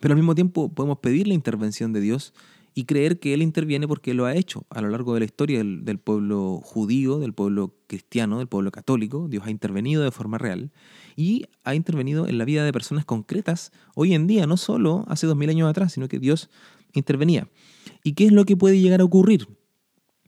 Pero 0.00 0.12
al 0.12 0.18
mismo 0.18 0.34
tiempo 0.34 0.72
podemos 0.72 0.98
pedir 0.98 1.28
la 1.28 1.34
intervención 1.34 1.92
de 1.92 2.00
Dios 2.00 2.34
y 2.74 2.84
creer 2.84 3.20
que 3.20 3.32
Él 3.34 3.42
interviene 3.42 3.86
porque 3.86 4.14
lo 4.14 4.26
ha 4.26 4.34
hecho 4.34 4.66
a 4.68 4.80
lo 4.80 4.88
largo 4.88 5.14
de 5.14 5.20
la 5.20 5.26
historia 5.26 5.58
del, 5.58 5.98
pueblo 5.98 6.60
judío, 6.62 7.20
del 7.20 7.32
pueblo 7.32 7.76
cristiano, 7.86 8.38
del 8.38 8.48
pueblo 8.48 8.72
católico. 8.72 9.28
Dios 9.28 9.46
ha 9.46 9.50
intervenido 9.50 10.02
de 10.02 10.10
forma 10.10 10.38
real 10.38 10.72
y 11.14 11.46
ha 11.62 11.76
intervenido 11.76 12.26
en 12.26 12.36
la 12.36 12.44
vida 12.44 12.64
de 12.64 12.72
personas 12.72 13.04
concretas 13.04 13.70
hoy 13.94 14.14
en 14.14 14.26
día, 14.26 14.46
no 14.46 14.56
solo 14.56 15.04
hace 15.08 15.26
dos 15.28 15.36
mil 15.36 15.50
años 15.50 15.70
atrás, 15.70 15.92
sino 15.92 16.08
que 16.08 16.18
Dios 16.18 16.50
intervenía. 16.92 17.48
¿Y 18.02 18.14
qué 18.14 18.26
es 18.26 18.32
lo 18.32 18.44
que 18.44 18.56
puede 18.56 18.80
llegar 18.80 19.00
a 19.00 19.04
ocurrir? 19.04 19.48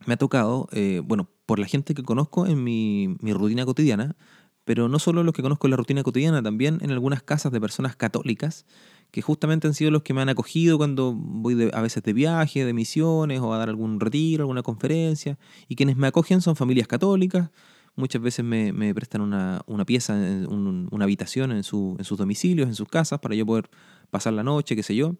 Me 0.05 0.13
ha 0.13 0.17
tocado, 0.17 0.69
eh, 0.71 1.01
bueno, 1.03 1.29
por 1.45 1.59
la 1.59 1.67
gente 1.67 1.93
que 1.93 2.03
conozco 2.03 2.45
en 2.45 2.63
mi, 2.63 3.17
mi 3.19 3.33
rutina 3.33 3.65
cotidiana, 3.65 4.15
pero 4.67 4.89
no 4.89 4.99
solo 4.99 5.23
los 5.23 5.33
que 5.33 5.41
conozco 5.41 5.65
en 5.65 5.71
la 5.71 5.77
rutina 5.77 6.03
cotidiana, 6.03 6.43
también 6.43 6.79
en 6.81 6.91
algunas 6.91 7.23
casas 7.23 7.53
de 7.53 7.61
personas 7.61 7.95
católicas, 7.95 8.65
que 9.11 9.21
justamente 9.21 9.65
han 9.65 9.73
sido 9.73 9.91
los 9.91 10.03
que 10.03 10.13
me 10.13 10.21
han 10.21 10.27
acogido 10.27 10.77
cuando 10.77 11.13
voy 11.13 11.69
a 11.71 11.79
veces 11.79 12.03
de 12.03 12.11
viaje, 12.11 12.65
de 12.65 12.73
misiones 12.73 13.39
o 13.39 13.53
a 13.53 13.57
dar 13.59 13.69
algún 13.69 14.01
retiro, 14.01 14.43
alguna 14.43 14.63
conferencia, 14.63 15.39
y 15.69 15.77
quienes 15.77 15.95
me 15.95 16.07
acogen 16.07 16.41
son 16.41 16.57
familias 16.57 16.85
católicas, 16.89 17.49
muchas 17.95 18.21
veces 18.21 18.43
me, 18.43 18.93
prestan 18.93 19.21
una, 19.21 19.63
pieza, 19.85 20.15
una 20.49 21.03
habitación 21.05 21.53
en, 21.53 21.63
su, 21.63 21.95
en, 21.97 22.03
sus 22.03 22.17
domicilios, 22.17 22.67
en 22.67 22.75
sus 22.75 22.89
casas, 22.89 23.19
para 23.19 23.35
yo 23.35 23.45
poder 23.45 23.69
pasar 24.09 24.33
la 24.33 24.43
noche, 24.43 24.75
qué 24.75 24.83
sé 24.83 24.97
yo. 24.97 25.15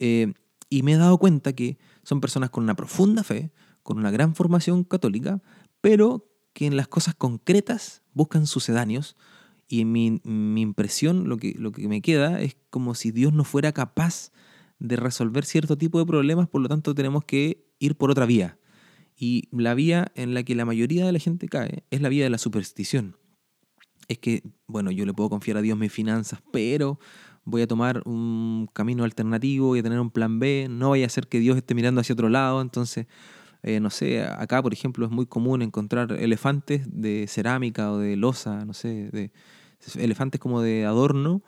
Eh, 0.00 0.34
y 0.68 0.82
me 0.82 0.92
he 0.92 0.96
dado 0.98 1.16
cuenta 1.16 1.54
que 1.54 1.78
son 2.02 2.20
personas 2.20 2.50
con 2.50 2.62
una 2.62 2.74
profunda 2.74 3.24
fe, 3.24 3.52
con 3.82 3.96
una 3.96 4.10
gran 4.10 4.34
formación 4.34 4.84
católica, 4.84 5.40
pero 5.80 6.28
que 6.52 6.66
en 6.66 6.76
las 6.76 6.88
cosas 6.88 7.14
concretas 7.14 8.02
buscan 8.16 8.46
sucedáneos 8.46 9.14
y 9.68 9.84
mi, 9.84 10.22
mi 10.24 10.62
impresión, 10.62 11.28
lo 11.28 11.36
que, 11.36 11.54
lo 11.58 11.70
que 11.70 11.86
me 11.86 12.00
queda 12.00 12.40
es 12.40 12.56
como 12.70 12.94
si 12.94 13.10
Dios 13.10 13.34
no 13.34 13.44
fuera 13.44 13.72
capaz 13.72 14.32
de 14.78 14.96
resolver 14.96 15.44
cierto 15.44 15.76
tipo 15.76 15.98
de 15.98 16.06
problemas, 16.06 16.48
por 16.48 16.62
lo 16.62 16.68
tanto 16.68 16.94
tenemos 16.94 17.24
que 17.24 17.66
ir 17.78 17.94
por 17.96 18.10
otra 18.10 18.24
vía. 18.24 18.58
Y 19.18 19.48
la 19.50 19.74
vía 19.74 20.12
en 20.14 20.32
la 20.32 20.44
que 20.44 20.54
la 20.54 20.64
mayoría 20.64 21.04
de 21.04 21.12
la 21.12 21.18
gente 21.18 21.46
cae 21.48 21.84
es 21.90 22.00
la 22.00 22.08
vía 22.08 22.24
de 22.24 22.30
la 22.30 22.38
superstición. 22.38 23.16
Es 24.08 24.18
que, 24.18 24.42
bueno, 24.66 24.90
yo 24.90 25.04
le 25.04 25.12
puedo 25.12 25.28
confiar 25.28 25.58
a 25.58 25.62
Dios 25.62 25.76
mis 25.76 25.92
finanzas, 25.92 26.40
pero 26.52 26.98
voy 27.44 27.62
a 27.62 27.66
tomar 27.66 28.02
un 28.06 28.68
camino 28.72 29.04
alternativo, 29.04 29.68
voy 29.68 29.80
a 29.80 29.82
tener 29.82 30.00
un 30.00 30.10
plan 30.10 30.38
B, 30.38 30.68
no 30.70 30.90
vaya 30.90 31.04
a 31.04 31.10
ser 31.10 31.28
que 31.28 31.38
Dios 31.38 31.56
esté 31.56 31.74
mirando 31.74 32.00
hacia 32.00 32.14
otro 32.14 32.30
lado, 32.30 32.62
entonces 32.62 33.06
eh, 33.66 33.80
no 33.80 33.90
sé, 33.90 34.22
acá 34.22 34.62
por 34.62 34.72
ejemplo 34.72 35.04
es 35.04 35.10
muy 35.10 35.26
común 35.26 35.60
encontrar 35.60 36.12
elefantes 36.12 36.86
de 36.88 37.26
cerámica 37.26 37.90
o 37.90 37.98
de 37.98 38.14
losa, 38.14 38.64
no 38.64 38.72
sé, 38.72 39.10
de 39.10 39.32
elefantes 39.96 40.40
como 40.40 40.62
de 40.62 40.86
adorno, 40.86 41.42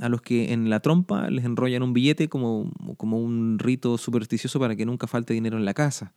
a 0.00 0.08
los 0.08 0.22
que 0.22 0.52
en 0.52 0.70
la 0.70 0.78
trompa 0.78 1.28
les 1.28 1.44
enrollan 1.44 1.82
un 1.82 1.92
billete 1.92 2.28
como, 2.28 2.70
como 2.96 3.18
un 3.18 3.58
rito 3.58 3.98
supersticioso 3.98 4.60
para 4.60 4.76
que 4.76 4.86
nunca 4.86 5.08
falte 5.08 5.34
dinero 5.34 5.56
en 5.56 5.64
la 5.64 5.74
casa. 5.74 6.14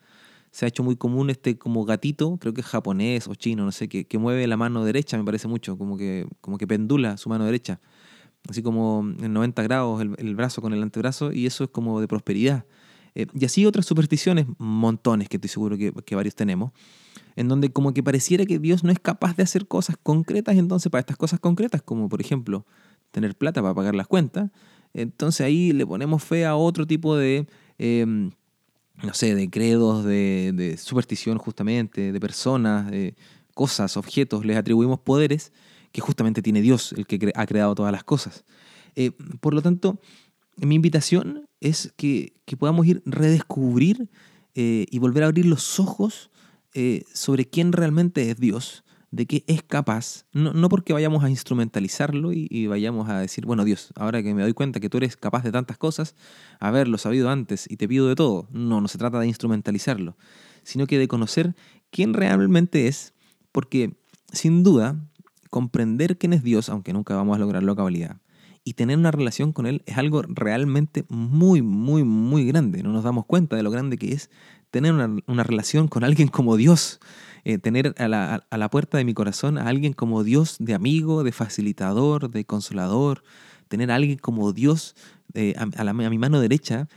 Se 0.52 0.66
ha 0.66 0.68
hecho 0.68 0.84
muy 0.84 0.98
común 0.98 1.32
este 1.32 1.58
como 1.58 1.84
gatito, 1.84 2.38
creo 2.38 2.54
que 2.54 2.62
es 2.62 2.68
japonés 2.68 3.28
o 3.28 3.34
chino, 3.34 3.66
no 3.66 3.72
sé, 3.72 3.90
que, 3.90 4.06
que 4.06 4.20
mueve 4.20 4.46
la 4.46 4.56
mano 4.56 4.86
derecha, 4.86 5.18
me 5.18 5.24
parece 5.24 5.48
mucho, 5.48 5.80
como 5.80 5.98
que, 5.98 6.28
como 6.42 6.60
que 6.60 6.68
pendula 6.68 7.18
su 7.18 7.28
mano 7.28 7.46
derecha, 7.46 7.80
así 8.48 8.62
como 8.62 9.02
en 9.20 9.34
90 9.34 9.64
grados 9.64 10.00
el, 10.00 10.14
el 10.20 10.36
brazo 10.36 10.62
con 10.62 10.74
el 10.74 10.84
antebrazo, 10.84 11.34
y 11.34 11.48
eso 11.48 11.64
es 11.64 11.70
como 11.72 12.00
de 12.02 12.08
prosperidad. 12.08 12.66
Eh, 13.16 13.28
y 13.34 13.46
así 13.46 13.66
otras 13.66 13.86
supersticiones, 13.86 14.46
montones 14.58 15.30
que 15.30 15.38
estoy 15.38 15.50
seguro 15.50 15.78
que, 15.78 16.16
varios 16.16 16.36
tenemos, 16.36 16.72
en 17.36 17.48
donde 17.48 17.72
como 17.72 17.94
que 17.94 18.04
pareciera 18.04 18.46
que 18.46 18.60
Dios 18.60 18.84
no 18.84 18.92
es 18.92 19.00
capaz 19.00 19.36
de 19.36 19.44
hacer 19.44 19.68
cosas 19.68 19.98
concretas, 20.02 20.58
entonces 20.58 20.92
para 20.92 21.00
estas 21.00 21.18
cosas 21.18 21.40
concretas, 21.40 21.82
como 21.82 22.10
por 22.10 22.22
ejemplo 22.22 22.66
tener 23.12 23.36
plata 23.36 23.62
para 23.62 23.74
pagar 23.74 23.96
las 23.96 24.08
cuentas, 24.08 24.52
entonces 24.94 25.46
ahí 25.46 25.72
le 25.72 25.86
ponemos 25.86 26.24
fe 26.24 26.46
a 26.46 26.56
otro 26.56 26.86
tipo 26.86 27.16
de, 27.16 27.48
em, 27.78 28.32
no 29.04 29.14
sé, 29.14 29.36
de 29.36 29.50
credos, 29.50 30.04
de, 30.04 30.52
de, 30.54 30.78
superstición 30.78 31.38
justamente, 31.38 32.12
de 32.12 32.20
personas, 32.20 32.90
de 32.92 33.16
cosas, 33.54 33.98
objetos, 33.98 34.46
les 34.46 34.58
atribuimos 34.58 35.00
poderes 35.00 35.52
que 35.92 36.02
justamente 36.02 36.42
tiene 36.42 36.62
Dios, 36.62 36.94
el 36.94 37.06
que 37.06 37.32
ha 37.36 37.46
creado 37.46 37.76
todas 37.76 37.92
las 37.92 38.04
cosas. 38.04 38.46
Eh, 38.96 39.12
por 39.40 39.54
lo 39.54 39.62
tanto, 39.62 40.00
mi 40.58 40.76
invitación 40.76 41.49
es 41.60 41.94
que, 41.96 42.34
podamos 42.58 42.86
ir 42.88 43.02
redescubrir 43.06 44.10
eh, 44.56 44.86
y 44.90 45.00
volver 45.00 45.24
a 45.24 45.28
abrir 45.28 45.46
los 45.46 45.80
ojos 45.80 46.32
eh, 46.74 47.04
sobre 47.14 47.46
quién 47.46 47.72
realmente 47.72 48.30
es 48.30 48.38
Dios, 48.38 48.84
de 49.12 49.26
qué 49.26 49.44
es 49.48 49.64
capaz, 49.64 50.26
no, 50.34 50.70
porque 50.70 50.94
vayamos 50.94 51.24
a 51.24 51.30
instrumentalizarlo 51.30 52.32
y, 52.32 52.68
vayamos 52.68 53.10
a 53.10 53.20
decir, 53.20 53.46
bueno 53.46 53.66
Dios, 53.66 53.92
ahora 53.96 54.22
que 54.22 54.34
me 54.36 54.44
doy 54.44 54.54
cuenta 54.54 54.80
que 54.80 54.90
tú 54.90 54.98
eres 54.98 55.18
capaz 55.18 55.44
de 55.44 55.52
tantas 55.52 55.78
cosas, 55.78 56.16
haberlo 56.60 56.98
sabido 57.00 57.30
antes 57.30 57.66
y 57.70 57.78
te 57.78 57.88
pido 57.88 58.08
de 58.08 58.16
todo. 58.16 58.48
No, 58.52 58.82
no 58.82 58.88
se 58.88 59.00
trata 59.00 59.20
de 59.20 59.28
instrumentalizarlo, 59.28 60.16
sino 60.64 60.86
que 60.86 61.00
de 61.00 61.08
conocer 61.08 61.56
quién 61.90 62.14
realmente 62.14 62.88
es, 62.88 63.14
porque 63.52 63.96
sin 64.32 64.62
duda 64.62 64.96
comprender 65.50 66.18
quién 66.20 66.34
es 66.34 66.44
Dios, 66.44 66.70
aunque 66.70 66.94
nunca 66.94 67.16
vamos 67.16 67.36
a 67.36 67.40
lograrlo 67.40 67.72
a 67.72 67.76
cabalidad, 67.76 68.22
y 68.70 68.74
tener 68.74 69.00
una 69.00 69.10
relación 69.10 69.52
con 69.52 69.66
Él 69.66 69.82
es 69.88 69.98
algo 69.98 70.22
realmente 70.22 71.04
muy, 71.10 71.64
muy, 71.64 72.04
muy 72.04 72.46
grande. 72.46 72.84
No 72.84 72.94
nos 72.94 73.04
damos 73.04 73.26
cuenta 73.26 73.56
de 73.56 73.64
lo 73.64 73.72
grande 73.72 73.98
que 73.98 74.14
es 74.14 74.30
tener 74.70 74.94
una, 74.94 75.44
relación 75.44 75.88
con 75.88 76.04
alguien 76.04 76.28
como 76.28 76.56
Dios, 76.56 77.00
eh, 77.46 77.58
tener 77.58 77.96
a 77.98 78.08
la, 78.08 78.46
a 78.48 78.58
la 78.60 78.70
puerta 78.70 79.00
de 79.00 79.06
mi 79.06 79.16
corazón 79.16 79.58
a 79.58 79.68
alguien 79.68 79.94
como 79.94 80.24
Dios, 80.24 80.58
de 80.60 80.76
amigo, 80.76 81.24
de 81.24 81.32
facilitador, 81.32 82.30
de 82.30 82.46
consolador, 82.46 83.24
tener 83.70 83.90
a 83.90 83.96
alguien 83.96 84.20
como 84.20 84.54
Dios 84.54 84.96
eh, 85.34 85.56
a, 85.58 85.64
a 85.64 85.94
mi 85.94 86.20
mano 86.20 86.40
derecha, 86.40 86.88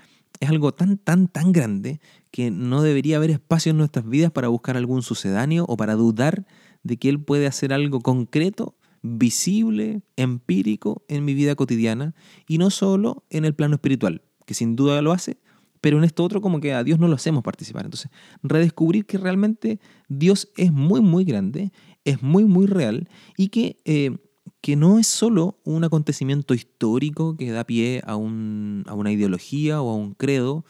es 0.40 0.50
algo 0.50 0.74
tan, 0.74 0.98
tan, 0.98 1.26
tan 1.26 1.52
grande 1.52 2.02
que 2.30 2.50
no 2.50 2.82
debería 2.82 3.16
haber 3.16 3.30
espacio 3.30 3.70
en 3.70 3.78
nuestras 3.78 4.06
vidas 4.06 4.30
para 4.30 4.48
buscar 4.48 4.76
algún 4.76 5.00
sucedáneo 5.00 5.64
o 5.68 5.78
para 5.78 5.94
dudar 5.94 6.44
de 6.82 6.98
que 6.98 7.08
Él 7.08 7.18
puede 7.18 7.46
hacer 7.46 7.72
algo 7.72 8.00
concreto, 8.02 8.74
visible, 9.02 10.02
empírico 10.16 11.04
en 11.08 11.24
mi 11.24 11.34
vida 11.34 11.54
cotidiana 11.54 12.14
y 12.48 12.58
no 12.58 12.70
solo 12.70 13.24
en 13.30 13.44
el 13.44 13.54
plano 13.54 13.74
espiritual, 13.74 14.22
que 14.46 14.54
sin 14.54 14.76
duda 14.76 15.02
lo 15.02 15.12
hace, 15.12 15.38
pero 15.80 15.98
en 15.98 16.04
esto 16.04 16.22
otro 16.24 16.40
como 16.40 16.60
que 16.60 16.72
a 16.72 16.84
Dios 16.84 16.98
no 17.00 17.08
lo 17.08 17.16
hacemos 17.16 17.42
participar. 17.42 17.84
Entonces, 17.84 18.10
redescubrir 18.42 19.04
que 19.04 19.18
realmente 19.18 19.80
Dios 20.08 20.50
es 20.56 20.72
muy, 20.72 21.00
muy 21.00 21.24
grande, 21.24 21.72
es 22.04 22.22
muy, 22.22 22.44
muy 22.44 22.66
real 22.66 23.08
y 23.36 23.48
que, 23.48 23.80
eh, 23.84 24.16
que 24.60 24.76
no 24.76 25.00
es 25.00 25.08
solo 25.08 25.58
un 25.64 25.82
acontecimiento 25.82 26.54
histórico 26.54 27.36
que 27.36 27.50
da 27.50 27.64
pie 27.64 28.00
a, 28.06 28.14
un, 28.14 28.84
a 28.86 28.94
una 28.94 29.10
ideología 29.10 29.82
o 29.82 29.90
a 29.90 29.96
un 29.96 30.14
credo, 30.14 30.64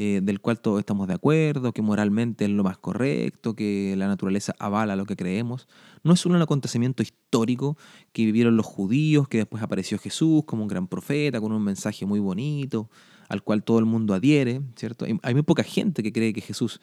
eh, 0.00 0.20
del 0.22 0.38
cual 0.38 0.60
todos 0.60 0.78
estamos 0.78 1.08
de 1.08 1.14
acuerdo, 1.14 1.72
que 1.72 1.82
moralmente 1.82 2.44
es 2.44 2.50
lo 2.52 2.62
más 2.62 2.78
correcto, 2.78 3.56
que 3.56 3.96
la 3.96 4.06
naturaleza 4.06 4.54
avala 4.60 4.94
lo 4.94 5.06
que 5.06 5.16
creemos. 5.16 5.66
No 6.04 6.12
es 6.12 6.20
solo 6.20 6.36
un 6.36 6.42
acontecimiento 6.42 7.02
histórico 7.02 7.76
que 8.12 8.24
vivieron 8.24 8.56
los 8.56 8.64
judíos, 8.64 9.26
que 9.26 9.38
después 9.38 9.60
apareció 9.60 9.98
Jesús 9.98 10.44
como 10.46 10.62
un 10.62 10.68
gran 10.68 10.86
profeta, 10.86 11.40
con 11.40 11.50
un 11.50 11.64
mensaje 11.64 12.06
muy 12.06 12.20
bonito, 12.20 12.88
al 13.28 13.42
cual 13.42 13.64
todo 13.64 13.80
el 13.80 13.86
mundo 13.86 14.14
adhiere, 14.14 14.60
¿cierto? 14.76 15.04
Hay 15.04 15.34
muy 15.34 15.42
poca 15.42 15.64
gente 15.64 16.04
que 16.04 16.12
cree 16.12 16.32
que 16.32 16.42
Jesús 16.42 16.80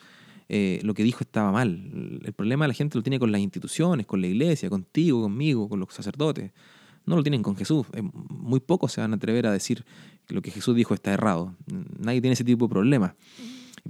eh, 0.50 0.80
lo 0.82 0.92
que 0.92 1.02
dijo 1.02 1.20
estaba 1.22 1.50
mal. 1.50 2.20
El 2.22 2.34
problema 2.34 2.68
la 2.68 2.74
gente 2.74 2.98
lo 2.98 3.02
tiene 3.02 3.18
con 3.18 3.32
las 3.32 3.40
instituciones, 3.40 4.04
con 4.04 4.20
la 4.20 4.26
iglesia, 4.26 4.68
contigo, 4.68 5.22
conmigo, 5.22 5.70
con 5.70 5.80
los 5.80 5.88
sacerdotes. 5.90 6.52
No 7.06 7.16
lo 7.16 7.22
tienen 7.22 7.42
con 7.42 7.56
Jesús. 7.56 7.86
Muy 8.28 8.60
pocos 8.60 8.92
se 8.92 9.00
van 9.00 9.12
a 9.12 9.16
atrever 9.16 9.46
a 9.46 9.52
decir 9.52 9.84
que 10.26 10.34
lo 10.34 10.42
que 10.42 10.50
Jesús 10.50 10.74
dijo 10.74 10.92
está 10.92 11.12
errado. 11.12 11.54
Nadie 11.98 12.20
tiene 12.20 12.34
ese 12.34 12.44
tipo 12.44 12.66
de 12.66 12.70
problema. 12.70 13.14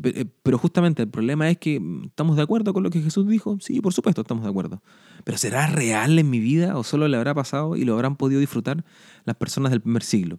Eh, 0.02 0.26
pero 0.42 0.58
justamente 0.58 1.02
el 1.02 1.08
problema 1.08 1.48
es 1.48 1.58
que 1.58 1.80
mm, 1.80 2.06
estamos 2.06 2.36
de 2.36 2.42
acuerdo 2.42 2.72
con 2.72 2.82
lo 2.82 2.90
que 2.90 3.00
Jesús 3.00 3.26
dijo. 3.28 3.58
Sí, 3.60 3.80
por 3.80 3.92
supuesto, 3.92 4.20
estamos 4.20 4.44
de 4.44 4.50
acuerdo. 4.50 4.82
Pero 5.24 5.38
¿será 5.38 5.66
real 5.66 6.18
en 6.18 6.30
mi 6.30 6.40
vida 6.40 6.76
o 6.76 6.84
solo 6.84 7.08
le 7.08 7.16
habrá 7.16 7.34
pasado 7.34 7.76
y 7.76 7.84
lo 7.84 7.94
habrán 7.94 8.16
podido 8.16 8.40
disfrutar 8.40 8.84
las 9.24 9.36
personas 9.36 9.72
del 9.72 9.80
primer 9.80 10.02
siglo? 10.02 10.38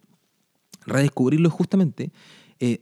Redescubrirlo 0.86 1.50
es 1.50 1.53
justamente 1.53 2.12
eh, 2.60 2.81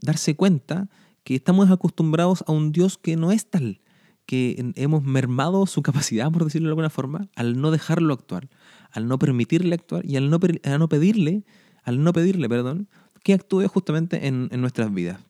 darse 0.00 0.34
cuenta 0.34 0.88
que 1.22 1.34
estamos 1.34 1.70
acostumbrados 1.70 2.44
a 2.46 2.52
un 2.52 2.72
Dios 2.72 2.98
que 2.98 3.16
no 3.16 3.32
es 3.32 3.48
tal, 3.50 3.80
que 4.26 4.72
hemos 4.76 5.04
mermado 5.04 5.66
su 5.66 5.82
capacidad, 5.82 6.30
por 6.30 6.44
decirlo 6.44 6.68
de 6.68 6.72
alguna 6.72 6.90
forma, 6.90 7.28
al 7.36 7.60
no 7.60 7.70
dejarlo 7.70 8.14
actuar, 8.14 8.48
al 8.96 9.06
no 9.08 9.18
permitirle 9.18 9.74
actuar 9.74 10.06
y 10.06 10.16
al 10.16 10.30
no, 10.30 10.40
no 10.78 10.88
pedirle, 10.88 11.44
al 11.84 12.02
no 12.02 12.14
pedirle, 12.14 12.48
perdón, 12.48 12.88
que 13.22 13.34
actúe 13.34 13.68
justamente 13.68 14.26
en, 14.26 14.48
nuestras 14.58 14.92
vidas. 14.92 15.20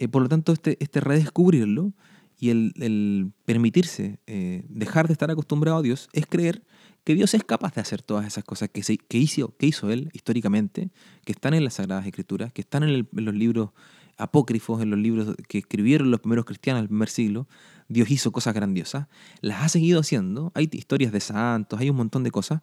Eh, 0.00 0.08
por 0.08 0.22
lo 0.22 0.28
tanto, 0.28 0.52
este, 0.52 0.76
este 0.80 0.98
redescubrirlo 0.98 1.92
y 2.40 2.50
el, 2.50 3.32
permitirse 3.44 4.18
eh, 4.26 4.64
dejar 4.68 5.06
de 5.06 5.12
estar 5.12 5.30
acostumbrado 5.30 5.78
a 5.78 5.82
Dios 5.82 6.08
es 6.12 6.26
creer 6.26 6.64
que 7.04 7.14
Dios 7.14 7.34
es 7.34 7.44
capaz 7.44 7.76
de 7.76 7.80
hacer 7.80 8.02
todas 8.02 8.26
esas 8.26 8.42
cosas 8.42 8.70
que, 8.70 8.82
que, 8.82 9.18
hizo, 9.18 9.56
que 9.56 9.66
hizo 9.66 9.90
Él 9.90 10.10
históricamente, 10.12 10.90
que 11.24 11.30
están 11.30 11.54
en 11.54 11.62
las 11.62 11.74
Sagradas 11.74 12.04
Escrituras, 12.06 12.52
que 12.52 12.62
están 12.62 12.82
en, 12.82 12.90
en 12.90 13.24
los 13.24 13.34
libros 13.34 13.70
apócrifos, 14.18 14.82
en 14.82 14.90
los 14.90 14.98
libros 14.98 15.36
que 15.48 15.58
escribieron 15.58 16.10
los 16.10 16.20
primeros 16.20 16.44
cristianos 16.44 16.82
del 16.82 16.88
primer 16.88 17.08
siglo, 17.08 17.46
Dios 17.88 18.10
hizo 18.10 18.32
cosas 18.32 18.54
grandiosas, 18.54 19.06
las 19.40 19.62
ha 19.62 19.68
seguido 19.68 20.00
haciendo, 20.00 20.50
hay 20.54 20.68
historias 20.72 21.12
de 21.12 21.20
santos, 21.20 21.80
hay 21.80 21.90
un 21.90 21.96
montón 21.96 22.24
de 22.24 22.30
cosas, 22.30 22.62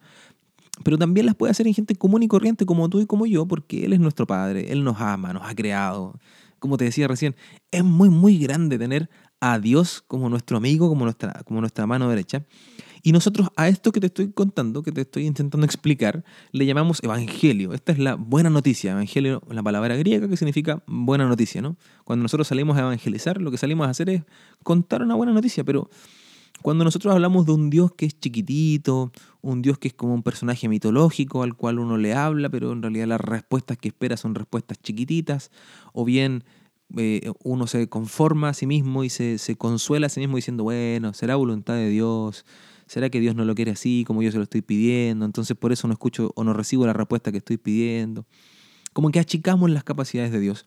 pero 0.84 0.98
también 0.98 1.26
las 1.26 1.34
puede 1.34 1.50
hacer 1.50 1.66
en 1.66 1.74
gente 1.74 1.94
común 1.94 2.22
y 2.22 2.28
corriente 2.28 2.66
como 2.66 2.88
tú 2.88 3.00
y 3.00 3.06
como 3.06 3.26
yo, 3.26 3.46
porque 3.46 3.84
Él 3.84 3.92
es 3.92 4.00
nuestro 4.00 4.26
Padre, 4.26 4.72
Él 4.72 4.84
nos 4.84 5.00
ama, 5.00 5.32
nos 5.32 5.42
ha 5.48 5.54
creado. 5.54 6.18
Como 6.58 6.76
te 6.76 6.84
decía 6.84 7.08
recién, 7.08 7.34
es 7.70 7.84
muy, 7.84 8.10
muy 8.10 8.38
grande 8.38 8.78
tener 8.78 9.08
a 9.40 9.58
Dios 9.58 10.04
como 10.06 10.28
nuestro 10.28 10.58
amigo, 10.58 10.88
como 10.88 11.04
nuestra, 11.04 11.42
como 11.44 11.60
nuestra 11.60 11.86
mano 11.86 12.08
derecha. 12.08 12.44
Y 13.02 13.12
nosotros 13.12 13.48
a 13.56 13.68
esto 13.68 13.92
que 13.92 14.00
te 14.00 14.08
estoy 14.08 14.30
contando, 14.30 14.82
que 14.82 14.92
te 14.92 15.00
estoy 15.02 15.26
intentando 15.26 15.64
explicar, 15.64 16.22
le 16.52 16.66
llamamos 16.66 17.02
evangelio. 17.02 17.72
Esta 17.72 17.92
es 17.92 17.98
la 17.98 18.14
buena 18.14 18.50
noticia. 18.50 18.92
Evangelio, 18.92 19.42
la 19.48 19.62
palabra 19.62 19.96
griega 19.96 20.28
que 20.28 20.36
significa 20.36 20.82
buena 20.86 21.26
noticia, 21.26 21.62
¿no? 21.62 21.76
Cuando 22.04 22.22
nosotros 22.22 22.48
salimos 22.48 22.76
a 22.76 22.80
evangelizar, 22.80 23.40
lo 23.40 23.50
que 23.50 23.56
salimos 23.56 23.86
a 23.86 23.90
hacer 23.90 24.10
es 24.10 24.22
contar 24.62 25.02
una 25.02 25.14
buena 25.14 25.32
noticia, 25.32 25.64
pero 25.64 25.88
cuando 26.62 26.84
nosotros 26.84 27.14
hablamos 27.14 27.46
de 27.46 27.52
un 27.52 27.70
Dios 27.70 27.92
que 27.92 28.06
es 28.06 28.18
chiquitito, 28.18 29.12
un 29.40 29.62
Dios 29.62 29.78
que 29.78 29.88
es 29.88 29.94
como 29.94 30.14
un 30.14 30.22
personaje 30.22 30.68
mitológico 30.68 31.42
al 31.42 31.54
cual 31.54 31.78
uno 31.78 31.96
le 31.96 32.14
habla, 32.14 32.48
pero 32.48 32.72
en 32.72 32.82
realidad 32.82 33.06
las 33.06 33.20
respuestas 33.20 33.78
que 33.78 33.88
espera 33.88 34.16
son 34.16 34.34
respuestas 34.34 34.78
chiquititas, 34.82 35.50
o 35.92 36.04
bien 36.04 36.44
eh, 36.96 37.32
uno 37.44 37.66
se 37.66 37.88
conforma 37.88 38.50
a 38.50 38.54
sí 38.54 38.66
mismo 38.66 39.04
y 39.04 39.10
se, 39.10 39.38
consuela 39.56 40.06
a 40.06 40.10
sí 40.10 40.20
mismo 40.20 40.36
diciendo, 40.36 40.64
bueno, 40.64 41.14
será 41.14 41.36
voluntad 41.36 41.74
de 41.74 41.88
Dios, 41.88 42.44
¿Será 42.86 43.08
que 43.08 43.20
Dios 43.20 43.36
no 43.36 43.44
lo 43.44 43.54
quiere 43.54 43.70
así 43.70 44.02
como 44.04 44.20
yo 44.20 44.32
se 44.32 44.36
lo 44.38 44.42
estoy 44.42 44.62
pidiendo? 44.62 45.24
Entonces 45.24 45.56
por 45.56 45.70
eso 45.70 45.86
no 45.86 45.92
escucho 45.92 46.32
o 46.34 46.42
no 46.42 46.54
recibo 46.54 46.86
la 46.86 46.92
respuesta 46.92 47.30
que 47.30 47.38
estoy 47.38 47.56
pidiendo. 47.56 48.26
Como 48.92 49.12
que 49.12 49.20
achicamos 49.20 49.70
las 49.70 49.84
capacidades 49.84 50.32
de 50.32 50.40
Dios. 50.40 50.66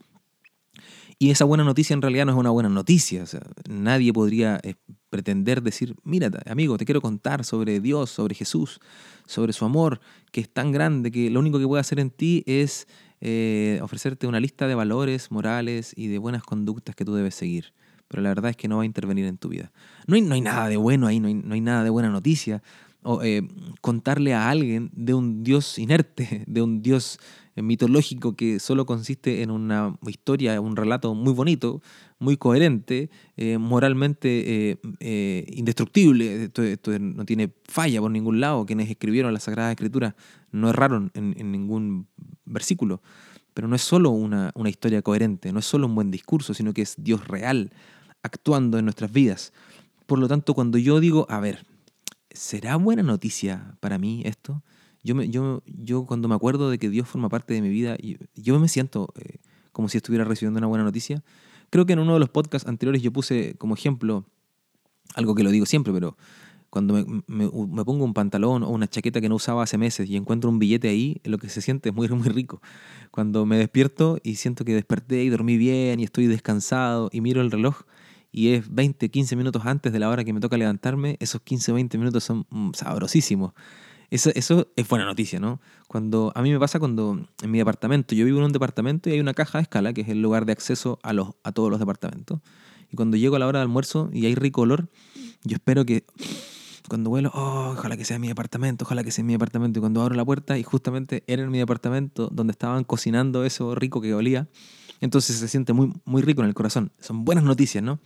Y 1.20 1.32
esa 1.32 1.44
buena 1.44 1.66
noticia 1.66 1.94
en 1.94 2.02
realidad 2.02 2.26
no 2.26 2.32
es 2.32 2.38
una 2.38 2.50
buena 2.50 2.70
noticia. 2.70 3.26
nadie 3.68 4.14
podría 4.14 4.58
eh, 4.64 4.76
pretender 5.14 5.62
decir, 5.62 5.96
mira, 6.04 6.32
amigo, 6.48 6.76
te 6.76 6.86
quiero 6.86 7.00
contar 7.00 7.46
sobre 7.46 7.80
Dios, 7.80 8.10
sobre 8.10 8.34
Jesús, 8.34 8.80
sobre 9.28 9.54
su 9.54 9.64
amor, 9.64 10.02
que 10.32 10.42
es 10.42 10.50
tan 10.50 10.72
grande 10.72 11.12
que 11.12 11.30
lo 11.30 11.40
único 11.40 11.60
que 11.60 11.68
puede 11.68 11.82
hacer 11.82 12.00
en 12.00 12.10
ti 12.10 12.44
es 12.48 12.88
eh, 13.22 13.80
ofrecerte 13.84 14.26
una 14.26 14.40
lista 14.40 14.68
de 14.68 14.74
valores 14.74 15.30
morales 15.30 15.94
y 15.96 16.08
de 16.08 16.18
buenas 16.18 16.42
conductas 16.42 16.96
que 16.96 17.06
tú 17.06 17.14
debes 17.14 17.36
seguir 17.36 17.74
pero 18.08 18.22
la 18.22 18.30
verdad 18.30 18.52
es 18.52 18.58
que 18.58 18.68
no 18.68 18.78
va 18.78 18.84
a 18.84 18.86
intervenir 18.86 19.26
en 19.26 19.38
tu 19.40 19.50
vida. 19.50 19.72
No 20.06 20.14
hay, 20.14 20.22
no 20.22 20.36
hay 20.36 20.42
nada 20.42 20.68
de 20.68 20.78
bueno 20.78 21.08
ahí, 21.08 21.20
no 21.20 21.28
hay, 21.30 21.34
no 21.34 21.56
hay 21.56 21.62
nada 21.62 21.84
de 21.84 21.90
buena 21.90 22.10
noticia. 22.10 22.62
O 23.02 23.24
eh, 23.24 23.42
contarle 23.82 24.36
a 24.36 24.52
alguien 24.52 24.92
de 24.94 25.16
un 25.16 25.44
Dios 25.44 25.80
inerte, 25.80 26.44
de 26.48 26.62
un 26.62 26.84
Dios 26.84 27.18
mitológico 27.56 28.36
que 28.36 28.60
solo 28.60 28.86
consiste 28.86 29.42
en 29.44 29.52
una 29.52 29.98
historia, 30.08 30.60
un 30.60 30.76
relato 30.76 31.14
muy 31.14 31.34
bonito, 31.34 31.82
muy 32.20 32.38
coherente, 32.38 33.10
eh, 33.38 33.58
moralmente 33.58 34.80
indestructible. 35.48 36.46
Esto, 36.46 36.64
no 37.00 37.26
tiene 37.26 37.54
falla 37.66 38.02
por 38.02 38.12
ningún 38.12 38.40
lado. 38.40 38.66
Quienes 38.66 38.90
escribieron 38.90 39.34
la 39.34 39.40
Sagrada 39.40 39.72
Escritura 39.72 40.16
no 40.52 40.70
erraron 40.70 41.12
en, 41.14 41.36
en 41.38 41.52
ningún 41.52 42.08
versículo. 42.46 43.02
Pero 43.54 43.68
no 43.68 43.76
es 43.76 43.84
solo 43.84 44.10
una, 44.10 44.52
una 44.56 44.70
historia 44.70 45.02
coherente, 45.02 45.52
no 45.54 45.60
es 45.60 45.66
solo 45.66 45.86
un 45.88 45.96
buen 45.96 46.12
discurso, 46.12 46.54
sino 46.54 46.74
que 46.74 46.82
es 46.82 46.96
Dios 46.98 47.28
real, 47.28 47.72
actuando 48.24 48.80
en 48.80 48.86
nuestras 48.86 49.12
vidas. 49.12 49.54
Por 50.06 50.20
lo 50.20 50.28
tanto, 50.28 50.54
cuando 50.54 50.78
yo 50.78 51.00
digo, 51.00 51.28
a 51.30 51.40
ver, 51.40 51.66
¿será 52.32 52.76
buena 52.78 53.04
noticia 53.04 53.78
para 53.80 53.98
mí 53.98 54.24
esto? 54.26 54.64
Yo, 55.04 56.06
cuando 56.06 56.28
me 56.28 56.36
acuerdo 56.36 56.70
de 56.70 56.78
que 56.78 56.90
Dios 56.90 57.08
forma 57.08 57.30
parte 57.30 57.54
de 57.54 57.62
mi 57.62 57.70
vida, 57.70 57.98
yo 58.36 58.60
me 58.60 58.68
siento 58.68 59.14
eh, 59.16 59.38
como 59.72 59.90
si 59.90 59.98
estuviera 59.98 60.24
recibiendo 60.24 60.60
una 60.60 60.68
buena 60.68 60.84
noticia. 60.84 61.24
Creo 61.70 61.86
que 61.86 61.94
en 61.94 62.00
uno 62.00 62.14
de 62.14 62.20
los 62.20 62.30
podcasts 62.30 62.68
anteriores 62.68 63.02
yo 63.02 63.12
puse 63.12 63.56
como 63.58 63.74
ejemplo 63.74 64.26
algo 65.16 65.36
que 65.36 65.44
lo 65.44 65.52
digo 65.52 65.66
siempre, 65.66 65.92
pero 65.92 66.16
cuando 66.70 66.94
me, 66.96 67.06
me, 67.28 67.52
me, 67.52 67.86
pongo 67.86 68.04
un 68.04 68.16
pantalón 68.16 68.64
o 68.64 68.70
una 68.70 68.88
chaqueta 68.88 69.22
que 69.22 69.30
no 69.30 69.36
usaba 69.36 69.62
hace 69.62 69.78
meses 69.78 70.10
y 70.10 70.16
encuentro 70.16 70.50
un 70.50 70.58
billete 70.58 70.90
ahí, 70.90 71.22
lo 71.24 71.38
que 71.38 71.48
se 71.50 71.62
siente 71.62 71.90
es 71.90 71.96
muy, 71.96 72.08
muy 72.10 72.30
rico. 72.30 72.62
Cuando 73.12 73.46
me 73.46 73.58
despierto 73.58 74.18
y 74.24 74.36
siento 74.36 74.66
que 74.66 74.74
desperté 74.74 75.24
y 75.24 75.30
dormí 75.30 75.58
bien 75.58 76.00
y 76.00 76.04
estoy 76.04 76.28
descansado 76.28 77.10
y 77.12 77.22
miro 77.22 77.42
el 77.42 77.52
reloj 77.52 77.82
y 78.32 78.54
es 78.54 78.74
20, 78.74 79.10
15 79.10 79.36
minutos 79.36 79.64
antes 79.66 79.94
de 79.94 80.00
la 80.00 80.10
hora 80.10 80.24
que 80.24 80.34
me 80.34 80.40
toca 80.40 80.58
levantarme, 80.58 81.18
esos 81.20 81.42
15, 81.42 81.74
20 81.74 81.98
minutos 82.00 82.24
son 82.24 82.48
mm, 82.50 82.72
sabrosísimos. 82.74 83.54
Eso, 84.14 84.30
es 84.76 84.88
buena 84.88 85.06
noticia, 85.06 85.40
¿no? 85.40 85.60
Cuando, 85.88 86.32
a 86.36 86.44
mí 86.44 86.52
me 86.52 86.60
pasa 86.60 86.78
cuando 86.78 87.26
en 87.42 87.50
mi 87.50 87.58
departamento, 87.58 88.14
yo 88.14 88.26
vivo 88.26 88.38
en 88.38 88.46
un 88.46 88.52
departamento 88.52 89.10
y 89.10 89.14
hay 89.14 89.20
una 89.20 89.34
caja 89.34 89.58
de 89.58 89.64
escala, 89.64 89.92
que 89.92 90.02
es 90.02 90.10
el 90.10 90.22
lugar 90.22 90.46
de 90.46 90.52
acceso 90.52 91.00
a, 91.02 91.14
los, 91.14 91.30
a 91.44 91.52
todos 91.52 91.72
los 91.72 91.80
departamentos. 91.80 92.40
Y 92.92 92.96
cuando 92.96 93.18
llego 93.18 93.38
a 93.38 93.40
la 93.40 93.48
hora 93.48 93.58
de 93.58 93.64
almuerzo 93.64 94.12
y 94.14 94.28
hay 94.28 94.36
rico 94.36 94.62
olor, 94.62 94.88
yo 95.44 95.56
espero 95.56 95.84
que 95.84 96.06
cuando 96.88 97.10
vuelo, 97.10 97.32
oh, 97.34 97.72
ojalá 97.76 97.98
que 97.98 98.06
sea 98.06 98.20
mi 98.20 98.28
departamento, 98.28 98.86
ojalá 98.86 99.04
que 99.04 99.10
sea 99.10 99.24
mi 99.24 99.34
departamento. 99.34 99.80
Y 99.80 99.82
cuando 99.82 100.04
abro 100.04 100.14
la 100.14 100.24
puerta 100.24 100.60
y 100.60 100.64
justamente 100.64 101.24
era 101.26 101.42
en 101.42 101.50
mi 101.50 101.58
departamento 101.58 102.30
donde 102.32 102.52
estaban 102.52 102.84
cocinando 102.84 103.46
eso 103.46 103.74
rico 103.74 104.00
que 104.00 104.14
olía, 104.14 104.48
entonces 105.02 105.38
se 105.38 105.48
siente 105.48 105.74
muy, 105.74 105.92
muy 106.06 106.22
rico 106.22 106.44
en 106.44 106.48
el 106.50 106.54
corazón. 106.54 106.92
Son 107.00 107.26
buenas 107.26 107.46
noticias, 107.46 107.84
¿no? 107.84 108.00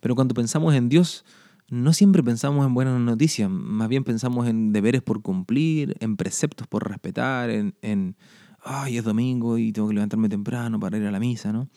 Pero 0.00 0.16
cuando 0.16 0.34
pensamos 0.34 0.74
en 0.74 0.88
Dios, 0.88 1.24
no 1.68 1.92
siempre 1.92 2.22
pensamos 2.22 2.66
en 2.66 2.74
buenas 2.74 3.00
noticias, 3.00 3.48
más 3.50 3.88
bien 3.88 4.04
pensamos 4.04 4.46
en 4.48 4.72
deberes 4.72 5.02
por 5.02 5.22
cumplir, 5.22 5.96
en 6.00 6.16
preceptos 6.16 6.66
por 6.66 6.88
respetar, 6.88 7.50
en, 7.50 8.16
ay, 8.62 8.98
es 8.98 9.04
domingo 9.04 9.58
y 9.58 9.72
tengo 9.72 9.88
que 9.88 9.94
levantarme 9.94 10.28
temprano 10.28 10.78
para 10.78 10.98
ir 10.98 11.06
a 11.06 11.10
la 11.10 11.20
misa, 11.20 11.52
¿no? 11.52 11.68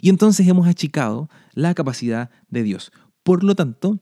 Y 0.00 0.08
entonces 0.08 0.46
hemos 0.48 0.66
achicado 0.66 1.28
la 1.54 1.74
capacidad 1.74 2.30
de 2.48 2.64
Dios. 2.64 2.90
Por 3.22 3.44
lo 3.44 3.54
tanto, 3.54 4.00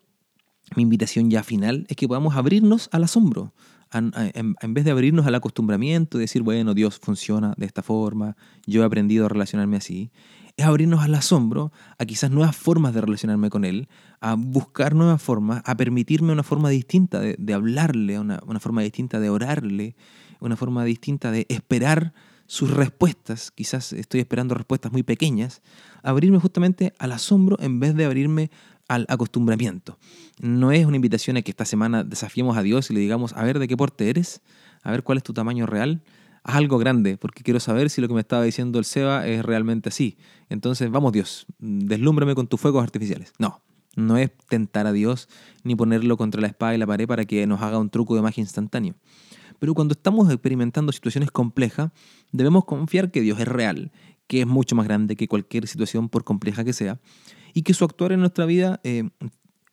mi 0.75 0.83
invitación 0.83 1.31
ya 1.31 1.43
final 1.43 1.85
es 1.89 1.97
que 1.97 2.09
podamos 2.09 2.37
abrirnos 2.37 2.89
al 2.93 3.05
asombro, 3.05 3.53
en, 3.93 4.75
vez 4.75 4.85
de 4.85 4.91
abrirnos 4.91 5.27
al 5.27 5.35
acostumbramiento, 5.35 6.19
y 6.19 6.23
decir, 6.23 6.43
bueno, 6.43 6.75
Dios 6.75 6.99
funciona 7.01 7.55
de 7.57 7.67
esta 7.67 7.83
forma, 7.83 8.37
yo 8.67 8.83
he 8.83 8.85
aprendido 8.85 9.27
a 9.27 9.29
relacionarme 9.29 9.77
así, 9.77 10.11
es 10.57 10.67
abrirnos 10.67 11.03
al 11.03 11.15
asombro, 11.15 11.73
a 11.99 12.05
quizás 12.05 12.31
nuevas 12.31 12.57
formas 12.57 12.95
de 12.95 13.01
relacionarme 13.01 13.51
con 13.51 13.65
Él, 13.65 13.89
a 14.21 14.35
buscar 14.35 14.95
nuevas 14.95 15.23
formas, 15.23 15.63
a 15.65 15.77
permitirme 15.77 16.33
una 16.33 16.43
forma 16.43 16.69
distinta 16.69 17.21
de, 17.21 17.55
hablarle, 17.55 18.19
una, 18.19 18.41
una, 18.47 18.61
forma 18.61 18.83
distinta 18.83 19.21
de 19.21 19.31
orarle, 19.31 19.97
una 20.41 20.57
forma 20.57 20.85
distinta 20.85 21.31
de 21.31 21.47
esperar 21.49 22.13
sus 22.47 22.71
respuestas, 22.71 23.53
quizás 23.53 23.93
estoy 23.93 24.21
esperando 24.21 24.57
respuestas 24.57 24.91
muy 24.91 25.05
pequeñas, 25.05 25.63
abrirme 26.03 26.41
justamente 26.41 26.93
al 26.99 27.13
asombro 27.13 27.57
en 27.61 27.79
vez 27.79 27.95
de 27.95 28.05
abrirme 28.05 28.51
al 28.91 29.07
acostumbramiento. 29.09 29.99
No 30.41 30.73
es 30.73 30.85
una 30.85 30.97
invitación 30.97 31.37
a 31.37 31.43
que 31.43 31.53
esta 31.53 31.65
semana 31.65 32.03
desafiemos 32.03 32.57
a 32.57 32.63
Dios 32.63 32.91
y 32.91 32.95
le 32.95 32.99
digamos, 32.99 33.33
a 33.35 33.45
ver 33.45 33.61
de 33.61 33.69
qué 33.69 33.77
porte 33.77 34.11
eres, 34.11 34.43
a 34.83 34.91
ver 34.91 35.05
cuál 35.05 35.19
es 35.19 35.23
tu 35.23 35.33
tamaño 35.33 35.65
real, 35.65 36.03
haz 36.43 36.57
algo 36.57 36.77
grande, 36.77 37.17
porque 37.17 37.45
quiero 37.45 37.61
saber 37.61 37.89
si 37.89 38.01
lo 38.01 38.09
que 38.09 38.15
me 38.15 38.21
estaba 38.21 38.43
diciendo 38.43 38.81
el 38.81 38.85
Seba 38.85 39.29
es 39.29 39.45
realmente 39.45 39.91
así. 39.91 40.19
Entonces, 40.49 40.91
vamos 40.91 41.13
Dios, 41.13 41.47
deslúmbrame 41.61 42.35
con 42.35 42.49
tus 42.49 42.61
fuegos 42.61 42.83
artificiales. 42.83 43.33
No, 43.39 43.63
no 43.95 44.19
es 44.19 44.33
tentar 44.49 44.89
a 44.89 44.93
Dios 44.93 45.29
ni 45.63 45.77
ponerlo 45.77 46.17
contra 46.17 46.41
la 46.41 46.49
espada 46.49 46.75
y 46.75 46.79
la 46.79 46.87
pared 46.89 47.07
para 47.07 47.25
que 47.27 47.47
nos 47.47 47.63
haga 47.63 47.79
un 47.79 47.91
truco 47.91 48.17
de 48.17 48.23
magia 48.23 48.41
instantáneo. 48.41 48.97
Pero 49.61 49.73
cuando 49.73 49.93
estamos 49.93 50.29
experimentando 50.33 50.91
situaciones 50.91 51.31
complejas, 51.31 51.93
debemos 52.33 52.65
confiar 52.65 53.13
que 53.13 53.21
Dios 53.21 53.39
es 53.39 53.47
real, 53.47 53.93
que 54.27 54.41
es 54.41 54.49
mucho 54.49 54.75
más 54.75 54.87
grande 54.87 55.15
que 55.15 55.29
cualquier 55.29 55.69
situación 55.69 56.09
por 56.09 56.25
compleja 56.25 56.65
que 56.65 56.73
sea, 56.73 56.99
y 57.55 57.63
que 57.63 57.75
su 57.75 57.85
actuar 57.85 58.13
en 58.13 58.21
nuestra 58.21 58.47
vida 58.47 58.81
eh, 58.85 59.09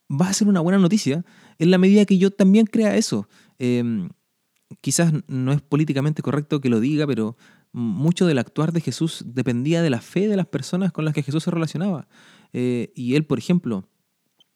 va 0.10 0.30
a 0.30 0.34
ser 0.34 0.48
una 0.48 0.62
buena 0.62 0.80
noticia 0.80 1.26
en 1.60 1.72
la 1.72 1.78
medida 1.78 2.06
que 2.06 2.18
yo 2.18 2.32
también 2.32 2.66
crea 2.66 2.96
eso. 2.96 3.28
Eh, 3.60 4.10
quizás 4.82 5.14
no 5.28 5.52
es 5.52 5.62
políticamente 5.62 6.22
correcto 6.22 6.62
que 6.62 6.70
lo 6.70 6.80
diga, 6.80 7.08
pero 7.08 7.38
mucho 7.72 8.26
del 8.26 8.40
actuar 8.40 8.72
de 8.72 8.82
Jesús 8.82 9.24
dependía 9.28 9.82
de 9.82 9.90
la 9.90 10.02
fe 10.02 10.28
de 10.28 10.38
las 10.38 10.48
personas 10.48 10.92
con 10.92 11.06
las 11.06 11.14
que 11.14 11.24
Jesús 11.24 11.44
se 11.44 11.52
relacionaba. 11.52 12.08
Eh, 12.54 12.92
y 12.96 13.16
él, 13.16 13.26
por 13.26 13.38
ejemplo, 13.38 13.88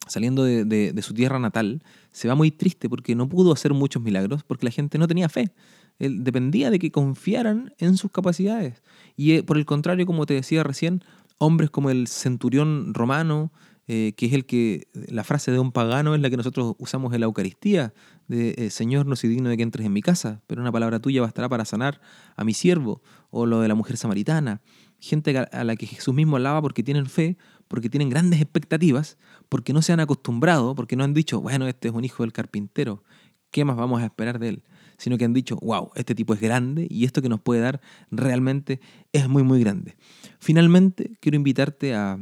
saliendo 0.08 0.44
de, 0.44 1.00
su 1.01 1.13
tierra 1.13 1.40
natal, 1.40 1.84
se 2.12 2.28
va 2.28 2.36
muy 2.36 2.51
triste 2.51 2.90
porque 2.90 3.16
no 3.16 3.30
pudo 3.30 3.54
hacer 3.54 3.74
muchos 3.74 4.01
milagros 4.01 4.44
porque 4.44 4.66
la 4.66 4.72
gente 4.72 4.98
no 4.98 5.08
tenía 5.08 5.30
fe. 5.30 5.51
Él 6.00 6.24
dependía 6.24 6.72
de 6.72 6.80
que 6.80 6.92
confiaran 6.92 7.74
en 7.78 7.98
sus 7.98 8.12
capacidades. 8.12 8.82
Y 9.16 9.42
por 9.44 9.58
el 9.58 9.66
contrario, 9.66 10.06
como 10.06 10.25
te 10.25 10.34
decía 10.34 10.63
recién, 10.63 11.04
hombres 11.41 11.71
como 11.71 11.89
el 11.89 12.07
centurión 12.07 12.93
romano, 12.93 13.51
eh, 13.88 14.13
que 14.15 14.27
es 14.27 14.33
el 14.33 14.45
que, 14.45 14.88
la 14.93 15.24
frase 15.24 15.51
de 15.51 15.57
un 15.57 15.71
pagano 15.71 16.13
es 16.13 16.21
la 16.21 16.29
que 16.29 16.38
nosotros 16.38 16.75
usamos 16.77 17.15
en 17.15 17.21
la 17.21 17.25
Eucaristía, 17.25 17.95
de 18.27 18.53
eh, 18.57 18.69
Señor, 18.69 19.07
no 19.07 19.15
soy 19.15 19.31
digno 19.31 19.50
de 19.50 19.57
que 19.57 19.63
entres 19.63 19.88
en 19.88 19.91
mi 19.91 20.03
casa, 20.03 20.43
pero 20.45 20.62
una 20.62 20.71
palabra 20.71 21.00
tuya 21.00 21.19
bastará 21.19 21.50
para 21.50 21.65
sanar 21.65 22.00
a 22.36 22.43
mi 22.43 22.53
siervo, 22.53 23.01
o 23.31 23.48
lo 23.48 23.60
de 23.60 23.67
la 23.67 23.74
mujer 23.74 23.98
samaritana, 23.98 24.62
gente 25.00 25.36
a 25.36 25.63
la 25.63 25.75
que 25.75 25.88
Jesús 25.88 26.13
mismo 26.13 26.38
alaba 26.38 26.62
porque 26.62 26.83
tienen 26.83 27.07
fe, 27.07 27.38
porque 27.67 27.89
tienen 27.89 28.10
grandes 28.10 28.39
expectativas, 28.39 29.17
porque 29.50 29.74
no 29.74 29.81
se 29.81 29.93
han 29.93 30.00
acostumbrado, 30.00 30.75
porque 30.75 30.95
no 30.95 31.03
han 31.03 31.15
dicho, 31.15 31.41
bueno, 31.41 31.67
este 31.67 31.88
es 31.88 31.93
un 31.95 32.05
hijo 32.05 32.21
del 32.21 32.33
carpintero, 32.33 33.03
¿qué 33.50 33.65
más 33.65 33.77
vamos 33.77 34.00
a 34.00 34.05
esperar 34.05 34.38
de 34.38 34.50
él? 34.50 34.63
Sino 35.01 35.17
que 35.17 35.25
han 35.25 35.34
dicho, 35.34 35.58
wow, 35.63 35.89
este 35.96 36.13
tipo 36.13 36.36
es 36.36 36.39
grande 36.39 36.86
y 36.88 37.05
esto 37.05 37.24
que 37.24 37.27
nos 37.27 37.41
puede 37.41 37.60
dar 37.60 37.81
realmente 38.12 38.79
es 39.12 39.27
muy, 39.27 39.41
muy 39.41 39.60
grande. 39.60 39.98
Finalmente, 40.39 41.17
quiero 41.20 41.38
invitarte 41.38 41.96
a, 41.96 42.20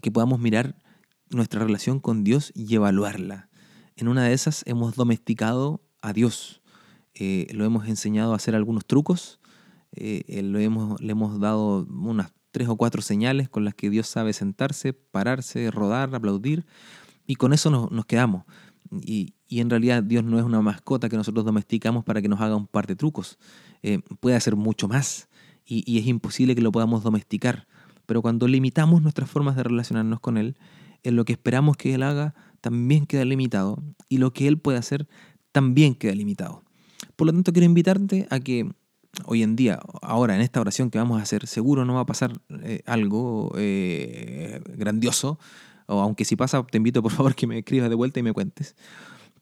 que 0.00 0.10
podamos 0.10 0.40
mirar 0.40 0.76
nuestra 1.28 1.62
relación 1.62 2.00
con 2.00 2.24
Dios 2.24 2.52
y 2.54 2.74
evaluarla. 2.74 3.50
En 3.96 4.08
una 4.08 4.24
de 4.24 4.32
esas 4.32 4.62
hemos 4.66 4.94
domesticado 4.94 5.82
a 6.00 6.14
Dios, 6.14 6.62
eh, 7.12 7.48
lo 7.52 7.66
hemos 7.66 7.86
enseñado 7.86 8.32
a 8.32 8.36
hacer 8.36 8.54
algunos 8.54 8.86
trucos, 8.86 9.38
eh, 9.92 10.22
eh, 10.26 10.42
lo 10.42 10.58
hemos, 10.60 10.98
le 11.02 11.12
hemos 11.12 11.38
dado 11.38 11.86
unas 11.90 12.32
tres 12.50 12.68
o 12.68 12.76
cuatro 12.76 13.02
señales 13.02 13.50
con 13.50 13.66
las 13.66 13.74
que 13.74 13.90
Dios 13.90 14.06
sabe 14.06 14.32
sentarse, 14.32 14.94
pararse, 14.94 15.70
rodar, 15.70 16.14
aplaudir, 16.14 16.64
y 17.26 17.34
con 17.34 17.52
eso 17.52 17.68
nos, 17.68 18.06
quedamos. 18.06 18.44
Y, 18.90 19.34
en 19.50 19.70
realidad 19.70 20.02
Dios 20.02 20.24
no 20.24 20.38
es 20.38 20.44
una 20.44 20.60
mascota 20.60 21.08
que 21.08 21.16
nosotros 21.16 21.44
domesticamos 21.44 22.04
para 22.04 22.20
que 22.20 22.28
nos 22.28 22.40
haga 22.40 22.56
un 22.56 22.66
par 22.66 22.86
de 22.86 22.96
trucos. 22.96 23.38
puede 24.20 24.36
hacer 24.36 24.56
mucho 24.56 24.88
más 24.88 25.28
y, 25.68 25.98
es 25.98 26.06
imposible 26.06 26.54
que 26.54 26.62
lo 26.62 26.72
podamos 26.72 27.02
domesticar. 27.02 27.66
Pero 28.06 28.22
cuando 28.22 28.48
limitamos 28.48 29.02
nuestras 29.02 29.30
formas 29.30 29.56
de 29.56 29.64
relacionarnos 29.64 30.20
con 30.20 30.38
Él, 30.38 30.56
en 31.02 31.16
lo 31.16 31.24
que 31.24 31.32
esperamos 31.32 31.76
que 31.76 31.94
Él 31.94 32.02
haga 32.02 32.34
también 32.60 33.06
queda 33.06 33.24
limitado 33.24 33.82
y 34.08 34.18
lo 34.18 34.32
que 34.32 34.48
Él 34.48 34.58
puede 34.58 34.78
hacer 34.78 35.06
también 35.52 35.94
queda 35.94 36.14
limitado. 36.14 36.64
Por 37.16 37.26
lo 37.26 37.32
tanto, 37.32 37.52
quiero 37.52 37.66
invitarte 37.66 38.26
a 38.30 38.40
que 38.40 38.70
hoy 39.26 39.42
en 39.42 39.56
día, 39.56 39.78
ahora 40.02 40.34
en 40.34 40.40
esta 40.40 40.60
oración 40.60 40.90
que 40.90 40.98
vamos 40.98 41.20
a 41.20 41.22
hacer, 41.22 41.46
seguro 41.46 41.84
no 41.84 41.94
va 41.94 42.00
a 42.00 42.06
pasar 42.06 42.32
eh, 42.62 42.82
algo 42.86 43.52
eh, 43.56 44.60
grandioso, 44.76 45.38
o 45.86 46.00
aunque 46.00 46.24
si 46.24 46.36
pasa, 46.36 46.62
te 46.64 46.78
invito 46.78 47.02
por 47.02 47.12
favor 47.12 47.34
que 47.34 47.46
me 47.46 47.58
escribas 47.58 47.88
de 47.88 47.94
vuelta 47.94 48.20
y 48.20 48.22
me 48.22 48.32
cuentes, 48.32 48.76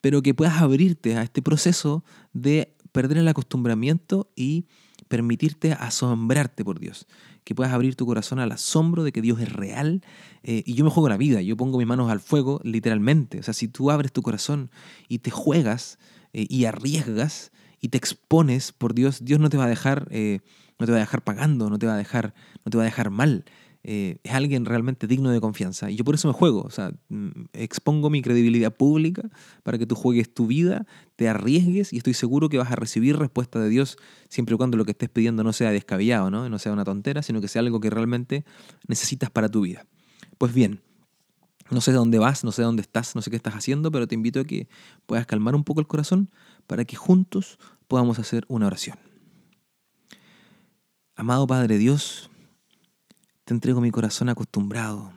pero 0.07 0.23
que 0.23 0.35
puedas 0.35 0.63
abrirte 0.63 1.17
a 1.17 1.25
este 1.25 1.43
proceso 1.43 2.05
de 2.33 2.77
perder 2.93 3.19
el 3.19 3.27
acostumbramiento 3.27 4.31
y 4.37 4.67
permitirte 5.09 5.73
asombrarte 5.73 6.65
por 6.65 6.79
Dios 6.79 7.09
que 7.43 7.57
puedas 7.57 7.73
abrir 7.73 7.97
tu 7.97 8.07
corazón 8.07 8.39
al 8.39 8.53
asombro 8.53 9.03
de 9.03 9.11
que 9.11 9.21
Dios 9.21 9.41
es 9.41 9.53
real. 9.53 10.05
Eh, 10.45 10.63
y 10.65 10.75
yo 10.75 10.85
me 10.85 10.91
juego 10.91 11.09
la 11.09 11.17
vida, 11.17 11.43
yo 11.43 11.57
pongo 11.57 11.79
mis 11.79 11.89
manos 11.89 12.09
al 12.09 12.21
fuego 12.21 12.61
literalmente. 12.63 13.41
O 13.41 13.43
sea, 13.43 13.53
si 13.53 13.67
tú 13.67 13.91
abres 13.91 14.13
tu 14.13 14.23
corazón 14.23 14.71
y 15.09 15.19
te 15.19 15.33
juegas 15.33 15.99
eh, 16.33 16.47
y 16.49 16.67
arriesgas 16.67 17.51
y 17.81 17.89
te 17.89 17.99
expones 17.99 18.71
por 18.71 18.95
Dios, 18.95 19.25
Dios 19.25 19.41
no 19.41 19.49
te 19.49 19.57
va 19.57 19.65
a 19.65 19.69
dejar, 19.69 20.07
eh, 20.13 20.39
no 20.79 20.87
te 20.87 20.93
va 20.93 20.99
a 20.99 21.01
dejar 21.01 21.25
pagando, 21.25 21.69
no 21.69 21.81
te 21.81 21.87
va 21.87 21.95
a 21.95 21.99
dejar, 21.99 22.33
no 22.65 22.71
te 22.71 22.77
va 22.77 22.85
a 22.85 22.87
dejar 22.87 23.11
mal. 23.11 23.45
Eh, 23.89 24.19
es 24.25 24.33
alguien 24.35 24.65
realmente 24.65 25.07
digno 25.07 25.31
de 25.31 25.41
confianza. 25.41 25.89
Y 25.93 25.95
yo 25.95 26.03
por 26.03 26.17
eso 26.17 26.27
me 26.27 26.35
juego, 26.35 26.63
o 26.63 26.71
sea, 26.71 26.93
mm, 27.09 27.45
expongo 27.53 28.11
mi 28.11 28.21
credibilidad 28.21 28.75
pública 28.75 29.31
para 29.63 29.79
que 29.79 29.87
tú 29.87 29.95
juegues 29.95 30.35
tu 30.35 30.49
vida, 30.49 30.87
te 31.15 31.29
arriesgues 31.29 31.93
y 31.93 31.99
estoy 31.99 32.13
seguro 32.13 32.49
que 32.49 32.59
vas 32.59 32.73
a 32.73 32.75
recibir 32.75 33.17
respuesta 33.17 33.61
de 33.61 33.69
Dios 33.69 33.97
siempre 34.29 34.57
y 34.57 34.59
cuando 34.59 34.77
lo 34.77 34.85
que 34.85 34.91
estés 34.91 35.09
pidiendo 35.09 35.45
no 35.45 35.53
sea 35.53 35.71
descabellado, 35.71 36.33
¿no? 36.33 36.49
no 36.49 36.59
sea 36.59 36.73
una 36.73 36.83
tontera, 36.83 37.23
sino 37.23 37.41
que 37.41 37.47
sea 37.47 37.61
algo 37.61 37.79
que 37.79 37.89
realmente 37.89 38.45
necesitas 38.89 39.31
para 39.31 39.49
tu 39.49 39.61
vida. 39.61 39.87
Pues 40.37 40.53
bien, 40.53 40.81
no 41.71 41.81
sé 41.81 41.93
de 41.93 41.99
dónde 41.99 42.19
vas, 42.19 42.43
no 42.43 42.51
sé 42.51 42.63
dónde 42.63 42.83
estás, 42.83 43.15
no 43.15 43.23
sé 43.23 43.31
qué 43.31 43.37
estás 43.37 43.55
haciendo, 43.55 43.93
pero 43.93 44.09
te 44.09 44.17
invito 44.17 44.41
a 44.41 44.45
que 44.45 44.67
puedas 45.07 45.27
calmar 45.27 45.55
un 45.55 45.63
poco 45.63 45.79
el 45.79 45.87
corazón 45.87 46.29
para 46.67 46.85
que 46.85 46.97
juntos 46.97 47.61
podamos 47.87 48.19
hacer 48.19 48.45
una 48.49 48.67
oración. 48.67 48.99
Amado 51.15 51.47
Padre 51.47 51.79
Dios, 51.79 52.31
te 53.47 53.55
entrego 53.55 53.81
mi 53.81 53.93
corazón 53.93 54.29
acostumbrado, 54.29 55.13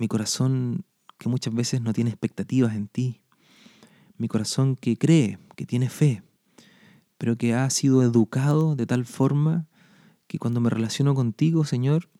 mi 0.00 0.08
corazón 0.08 0.84
que 1.16 1.28
muchas 1.28 1.54
veces 1.54 1.80
no 1.80 1.92
tiene 1.92 2.10
expectativas 2.10 2.74
en 2.74 2.88
ti, 2.88 3.20
mi 4.18 4.26
corazón 4.26 4.74
que 4.74 4.98
cree, 4.98 5.38
que 5.54 5.64
tiene 5.64 5.88
fe, 5.88 6.24
pero 7.18 7.38
que 7.38 7.54
ha 7.54 7.70
sido 7.70 8.02
educado 8.02 8.74
de 8.74 8.84
tal 8.84 9.04
forma 9.04 9.68
que 10.26 10.40
cuando 10.40 10.60
me 10.60 10.70
relaciono 10.70 11.14
contigo, 11.14 11.64
Señor, 11.64 12.10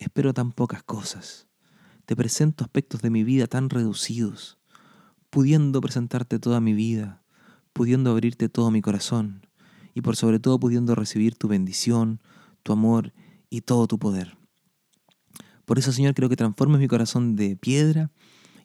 espero 0.00 0.34
tan 0.34 0.50
pocas 0.50 0.82
cosas. 0.82 1.46
Te 2.04 2.16
presento 2.16 2.64
aspectos 2.64 3.00
de 3.00 3.10
mi 3.10 3.22
vida 3.22 3.46
tan 3.46 3.70
reducidos, 3.70 4.58
pudiendo 5.30 5.80
presentarte 5.80 6.40
toda 6.40 6.58
mi 6.58 6.72
vida, 6.72 7.22
pudiendo 7.72 8.10
abrirte 8.10 8.48
todo 8.48 8.72
mi 8.72 8.82
corazón 8.82 9.46
y 9.94 10.00
por 10.00 10.16
sobre 10.16 10.40
todo 10.40 10.58
pudiendo 10.58 10.96
recibir 10.96 11.36
tu 11.36 11.46
bendición, 11.46 12.20
tu 12.64 12.72
amor 12.72 13.12
y 13.50 13.60
todo 13.60 13.86
tu 13.86 14.00
poder. 14.00 14.36
Por 15.64 15.78
eso, 15.78 15.92
Señor, 15.92 16.14
creo 16.14 16.28
que 16.28 16.36
transformes 16.36 16.80
mi 16.80 16.88
corazón 16.88 17.36
de 17.36 17.56
piedra 17.56 18.10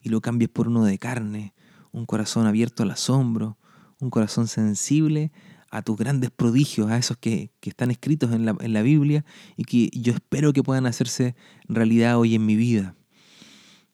y 0.02 0.10
lo 0.10 0.22
cambies 0.22 0.50
por 0.50 0.68
uno 0.68 0.84
de 0.84 0.98
carne, 0.98 1.54
un 1.92 2.06
corazón 2.06 2.46
abierto 2.46 2.84
al 2.84 2.92
asombro, 2.92 3.58
un 4.00 4.10
corazón 4.10 4.48
sensible 4.48 5.32
a 5.72 5.82
tus 5.82 5.98
grandes 5.98 6.32
prodigios, 6.32 6.90
a 6.90 6.98
esos 6.98 7.18
que, 7.18 7.52
están 7.62 7.92
escritos 7.92 8.32
en 8.32 8.46
la, 8.46 8.56
en 8.60 8.74
la, 8.74 8.82
Biblia 8.82 9.24
y 9.56 9.66
que 9.66 9.90
yo 9.94 10.14
espero 10.14 10.54
que 10.54 10.64
puedan 10.64 10.86
hacerse 10.86 11.36
realidad 11.68 12.18
hoy 12.18 12.36
en 12.36 12.46
mi 12.46 12.56
vida. 12.56 12.96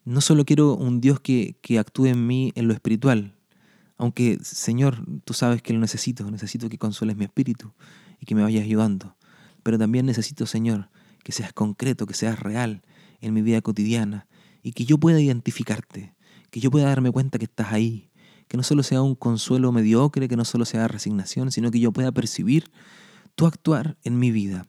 No 0.06 0.22
solo 0.22 0.46
quiero 0.46 0.76
un 0.76 1.02
Dios 1.02 1.20
que, 1.20 1.58
que 1.62 1.80
actúe 1.80 2.06
en 2.06 2.28
mí 2.28 2.52
en 2.56 2.68
lo 2.68 2.74
espiritual, 2.74 3.36
aunque 3.98 4.40
Señor, 4.42 5.06
tú 5.26 5.34
sabes 5.34 5.62
que 5.62 5.74
lo 5.74 5.80
necesito, 5.80 6.30
necesito 6.30 6.70
que 6.70 6.78
consueles 6.78 7.18
mi 7.18 7.26
espíritu 7.26 7.74
y 8.20 8.26
que 8.26 8.36
me 8.36 8.44
vayas 8.44 8.64
ayudando, 8.64 9.16
pero 9.64 9.78
también 9.78 10.06
necesito, 10.06 10.46
Señor, 10.46 10.90
que 11.24 11.32
seas 11.32 11.54
concreto, 11.54 12.06
que 12.06 12.14
seas 12.14 12.40
real, 12.40 12.84
en 13.26 13.34
mi 13.34 13.42
vida 13.42 13.62
cotidiana 13.62 14.28
y 14.62 14.74
que 14.74 14.86
yo 14.86 14.98
pueda 14.98 15.20
identificarte, 15.20 16.16
que 16.52 16.60
yo 16.60 16.72
pueda 16.72 16.88
darme 16.88 17.12
cuenta 17.12 17.40
que 17.40 17.46
estás 17.46 17.74
ahí, 17.74 18.12
que 18.48 18.58
no 18.58 18.64
solo 18.64 18.84
sea 18.84 19.02
un 19.02 19.16
consuelo 19.16 19.72
mediocre, 19.72 20.28
que 20.28 20.38
no 20.38 20.46
solo 20.46 20.66
sea 20.66 20.88
resignación, 20.88 21.52
sino 21.52 21.72
que 21.72 21.80
yo 21.80 21.92
pueda 21.92 22.12
percibir 22.12 22.72
tu 23.36 23.48
actuar 23.48 23.98
en 24.04 24.20
mi 24.20 24.32
vida 24.32 24.68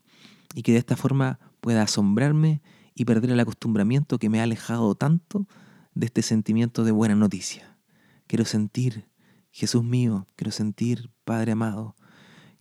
y 0.55 0.62
que 0.62 0.73
de 0.73 0.79
esta 0.79 0.97
forma 0.97 1.38
pueda 1.61 1.83
asombrarme 1.83 2.62
y 2.95 3.05
perder 3.05 3.31
el 3.31 3.40
acostumbramiento 3.40 4.19
que 4.19 4.31
me 4.31 4.40
ha 4.40 4.45
alejado 4.45 4.95
tanto 4.95 5.47
de 5.95 6.07
este 6.07 6.23
sentimiento 6.23 6.83
de 6.83 6.92
buena 6.92 7.14
noticia. 7.14 7.79
Quiero 8.27 8.45
sentir 8.45 9.09
Jesús 9.51 9.85
mío, 9.85 10.27
quiero 10.35 10.51
sentir, 10.51 11.11
Padre 11.25 11.53
amado, 11.53 11.95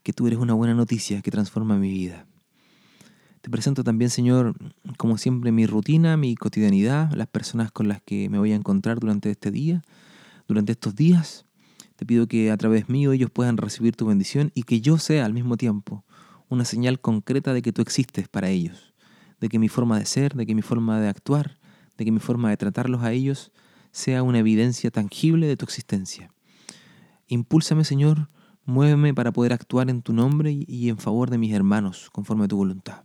que 0.04 0.14
tú 0.14 0.28
eres 0.28 0.40
una 0.40 0.54
buena 0.54 0.74
noticia 0.74 1.22
que 1.22 1.32
transforma 1.32 1.78
mi 1.78 1.90
vida. 1.90 2.28
Te 3.46 3.52
presento 3.52 3.84
también, 3.84 4.10
Señor, 4.10 4.56
como 4.98 5.20
siempre, 5.20 5.52
mi 5.52 5.68
rutina, 5.68 6.18
mi 6.18 6.34
cotidianidad, 6.34 7.12
las 7.14 7.28
personas 7.28 7.72
con 7.72 7.88
las 7.88 8.02
que 8.02 8.28
me 8.28 8.40
voy 8.40 8.54
a 8.54 8.56
encontrar 8.56 9.00
durante 9.00 9.30
este 9.30 9.52
día, 9.52 9.84
durante 10.48 10.72
estos 10.72 10.96
días. 10.96 11.46
Te 11.96 12.08
pido 12.08 12.26
que 12.26 12.50
a 12.50 12.58
través 12.58 12.90
mío 12.90 13.12
ellos 13.12 13.30
puedan 13.30 13.58
recibir 13.58 13.96
tu 13.96 14.08
bendición 14.08 14.52
y 14.56 14.64
que 14.64 14.82
yo 14.82 14.98
sea 14.98 15.26
al 15.26 15.34
mismo 15.34 15.58
tiempo 15.58 16.04
una 16.50 16.66
señal 16.66 17.00
concreta 17.00 17.54
de 17.54 17.62
que 17.62 17.72
tú 17.72 17.84
existes 17.84 18.28
para 18.28 18.50
ellos, 18.50 18.96
de 19.40 19.48
que 19.48 19.60
mi 19.60 19.70
forma 19.70 20.00
de 20.00 20.08
ser, 20.08 20.34
de 20.34 20.48
que 20.48 20.56
mi 20.56 20.64
forma 20.64 21.00
de 21.00 21.10
actuar, 21.10 21.60
de 22.00 22.04
que 22.04 22.12
mi 22.12 22.20
forma 22.20 22.50
de 22.50 22.58
tratarlos 22.58 23.04
a 23.04 23.12
ellos 23.12 23.52
sea 23.92 24.24
una 24.24 24.40
evidencia 24.40 24.90
tangible 24.90 25.46
de 25.46 25.56
tu 25.56 25.66
existencia. 25.66 26.32
Impúlsame, 27.28 27.84
Señor, 27.84 28.28
muéveme 28.66 29.14
para 29.14 29.32
poder 29.32 29.54
actuar 29.54 29.92
en 29.92 30.02
tu 30.02 30.14
nombre 30.14 30.66
y 30.68 30.90
en 30.90 30.98
favor 30.98 31.30
de 31.30 31.38
mis 31.38 31.54
hermanos, 31.54 32.10
conforme 32.12 32.46
a 32.46 32.48
tu 32.48 32.58
voluntad. 32.58 33.04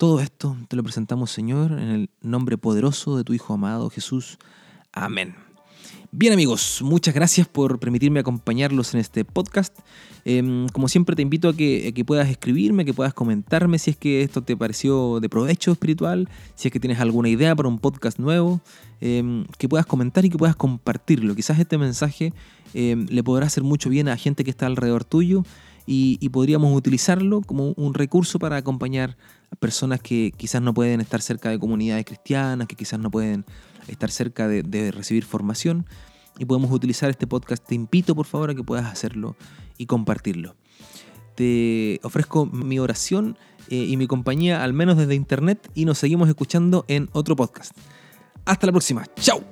Todo 0.00 0.20
esto 0.20 0.56
te 0.68 0.76
lo 0.76 0.82
presentamos, 0.82 1.30
Señor, 1.30 1.72
en 1.72 1.90
el 1.90 2.10
nombre 2.22 2.56
poderoso 2.56 3.18
de 3.18 3.22
tu 3.22 3.34
Hijo 3.34 3.52
amado 3.52 3.90
Jesús. 3.90 4.38
Amén. 4.92 5.34
Bien 6.10 6.32
amigos, 6.32 6.80
muchas 6.82 7.12
gracias 7.12 7.46
por 7.46 7.78
permitirme 7.78 8.20
acompañarlos 8.20 8.94
en 8.94 9.00
este 9.00 9.26
podcast. 9.26 9.78
Em, 10.24 10.68
como 10.70 10.88
siempre 10.88 11.14
te 11.16 11.20
invito 11.20 11.50
a 11.50 11.54
que, 11.54 12.02
puedas 12.06 12.30
escribirme, 12.30 12.86
que 12.86 12.94
puedas 12.94 13.12
comentarme 13.12 13.78
si 13.78 13.90
es 13.90 13.96
que 13.98 14.22
esto 14.22 14.42
te 14.42 14.56
pareció 14.56 15.20
de 15.20 15.28
provecho 15.28 15.72
espiritual, 15.72 16.30
si 16.54 16.68
es 16.68 16.72
que 16.72 16.80
tienes 16.80 16.98
alguna 16.98 17.28
idea 17.28 17.54
para 17.54 17.68
un 17.68 17.78
podcast 17.78 18.18
nuevo, 18.18 18.62
em, 19.02 19.44
que 19.58 19.68
puedas 19.68 19.84
comentar 19.84 20.24
y 20.24 20.30
que 20.30 20.38
puedas 20.38 20.56
compartirlo. 20.56 21.34
Quizás 21.34 21.58
este 21.58 21.76
mensaje 21.76 22.32
em, 22.72 23.04
le 23.10 23.22
podrá 23.22 23.48
hacer 23.48 23.64
mucho 23.64 23.90
bien 23.90 24.08
a 24.08 24.16
gente 24.16 24.44
que 24.44 24.50
está 24.50 24.64
alrededor 24.64 25.04
tuyo 25.04 25.44
y, 25.92 26.28
podríamos 26.28 26.76
utilizarlo 26.76 27.40
como 27.40 27.72
un 27.72 27.94
recurso 27.94 28.38
para 28.38 28.56
acompañar 28.56 29.16
a 29.50 29.56
personas 29.56 30.00
que 30.00 30.32
quizás 30.36 30.62
no 30.62 30.72
pueden 30.72 31.00
estar 31.00 31.20
cerca 31.20 31.50
de 31.50 31.58
comunidades 31.58 32.04
cristianas, 32.04 32.68
que 32.68 32.76
quizás 32.76 33.00
no 33.00 33.10
pueden 33.10 33.44
estar 33.88 34.08
cerca 34.08 34.46
de, 34.46 34.92
recibir 34.92 35.24
formación 35.24 35.86
y 36.38 36.44
podemos 36.44 36.70
utilizar 36.70 37.10
este 37.10 37.26
podcast. 37.26 37.66
Te 37.66 37.74
invito 37.74 38.14
por 38.14 38.26
favor 38.26 38.50
a 38.50 38.54
que 38.54 38.62
puedas 38.62 38.86
hacerlo 38.86 39.34
y 39.78 39.86
compartirlo. 39.86 40.54
Te 41.34 41.98
ofrezco 42.04 42.46
mi 42.46 42.78
oración 42.78 43.36
eh, 43.68 43.74
y 43.74 43.96
mi 43.96 44.06
compañía, 44.06 44.62
al 44.62 44.72
menos 44.72 44.96
desde 44.96 45.16
internet, 45.16 45.72
y 45.74 45.86
nos 45.86 45.98
seguimos 45.98 46.28
escuchando 46.28 46.84
en 46.86 47.08
otro 47.10 47.34
podcast. 47.34 47.76
Hasta 48.44 48.66
la 48.66 48.72
próxima. 48.72 49.06
¡Chao! 49.16 49.42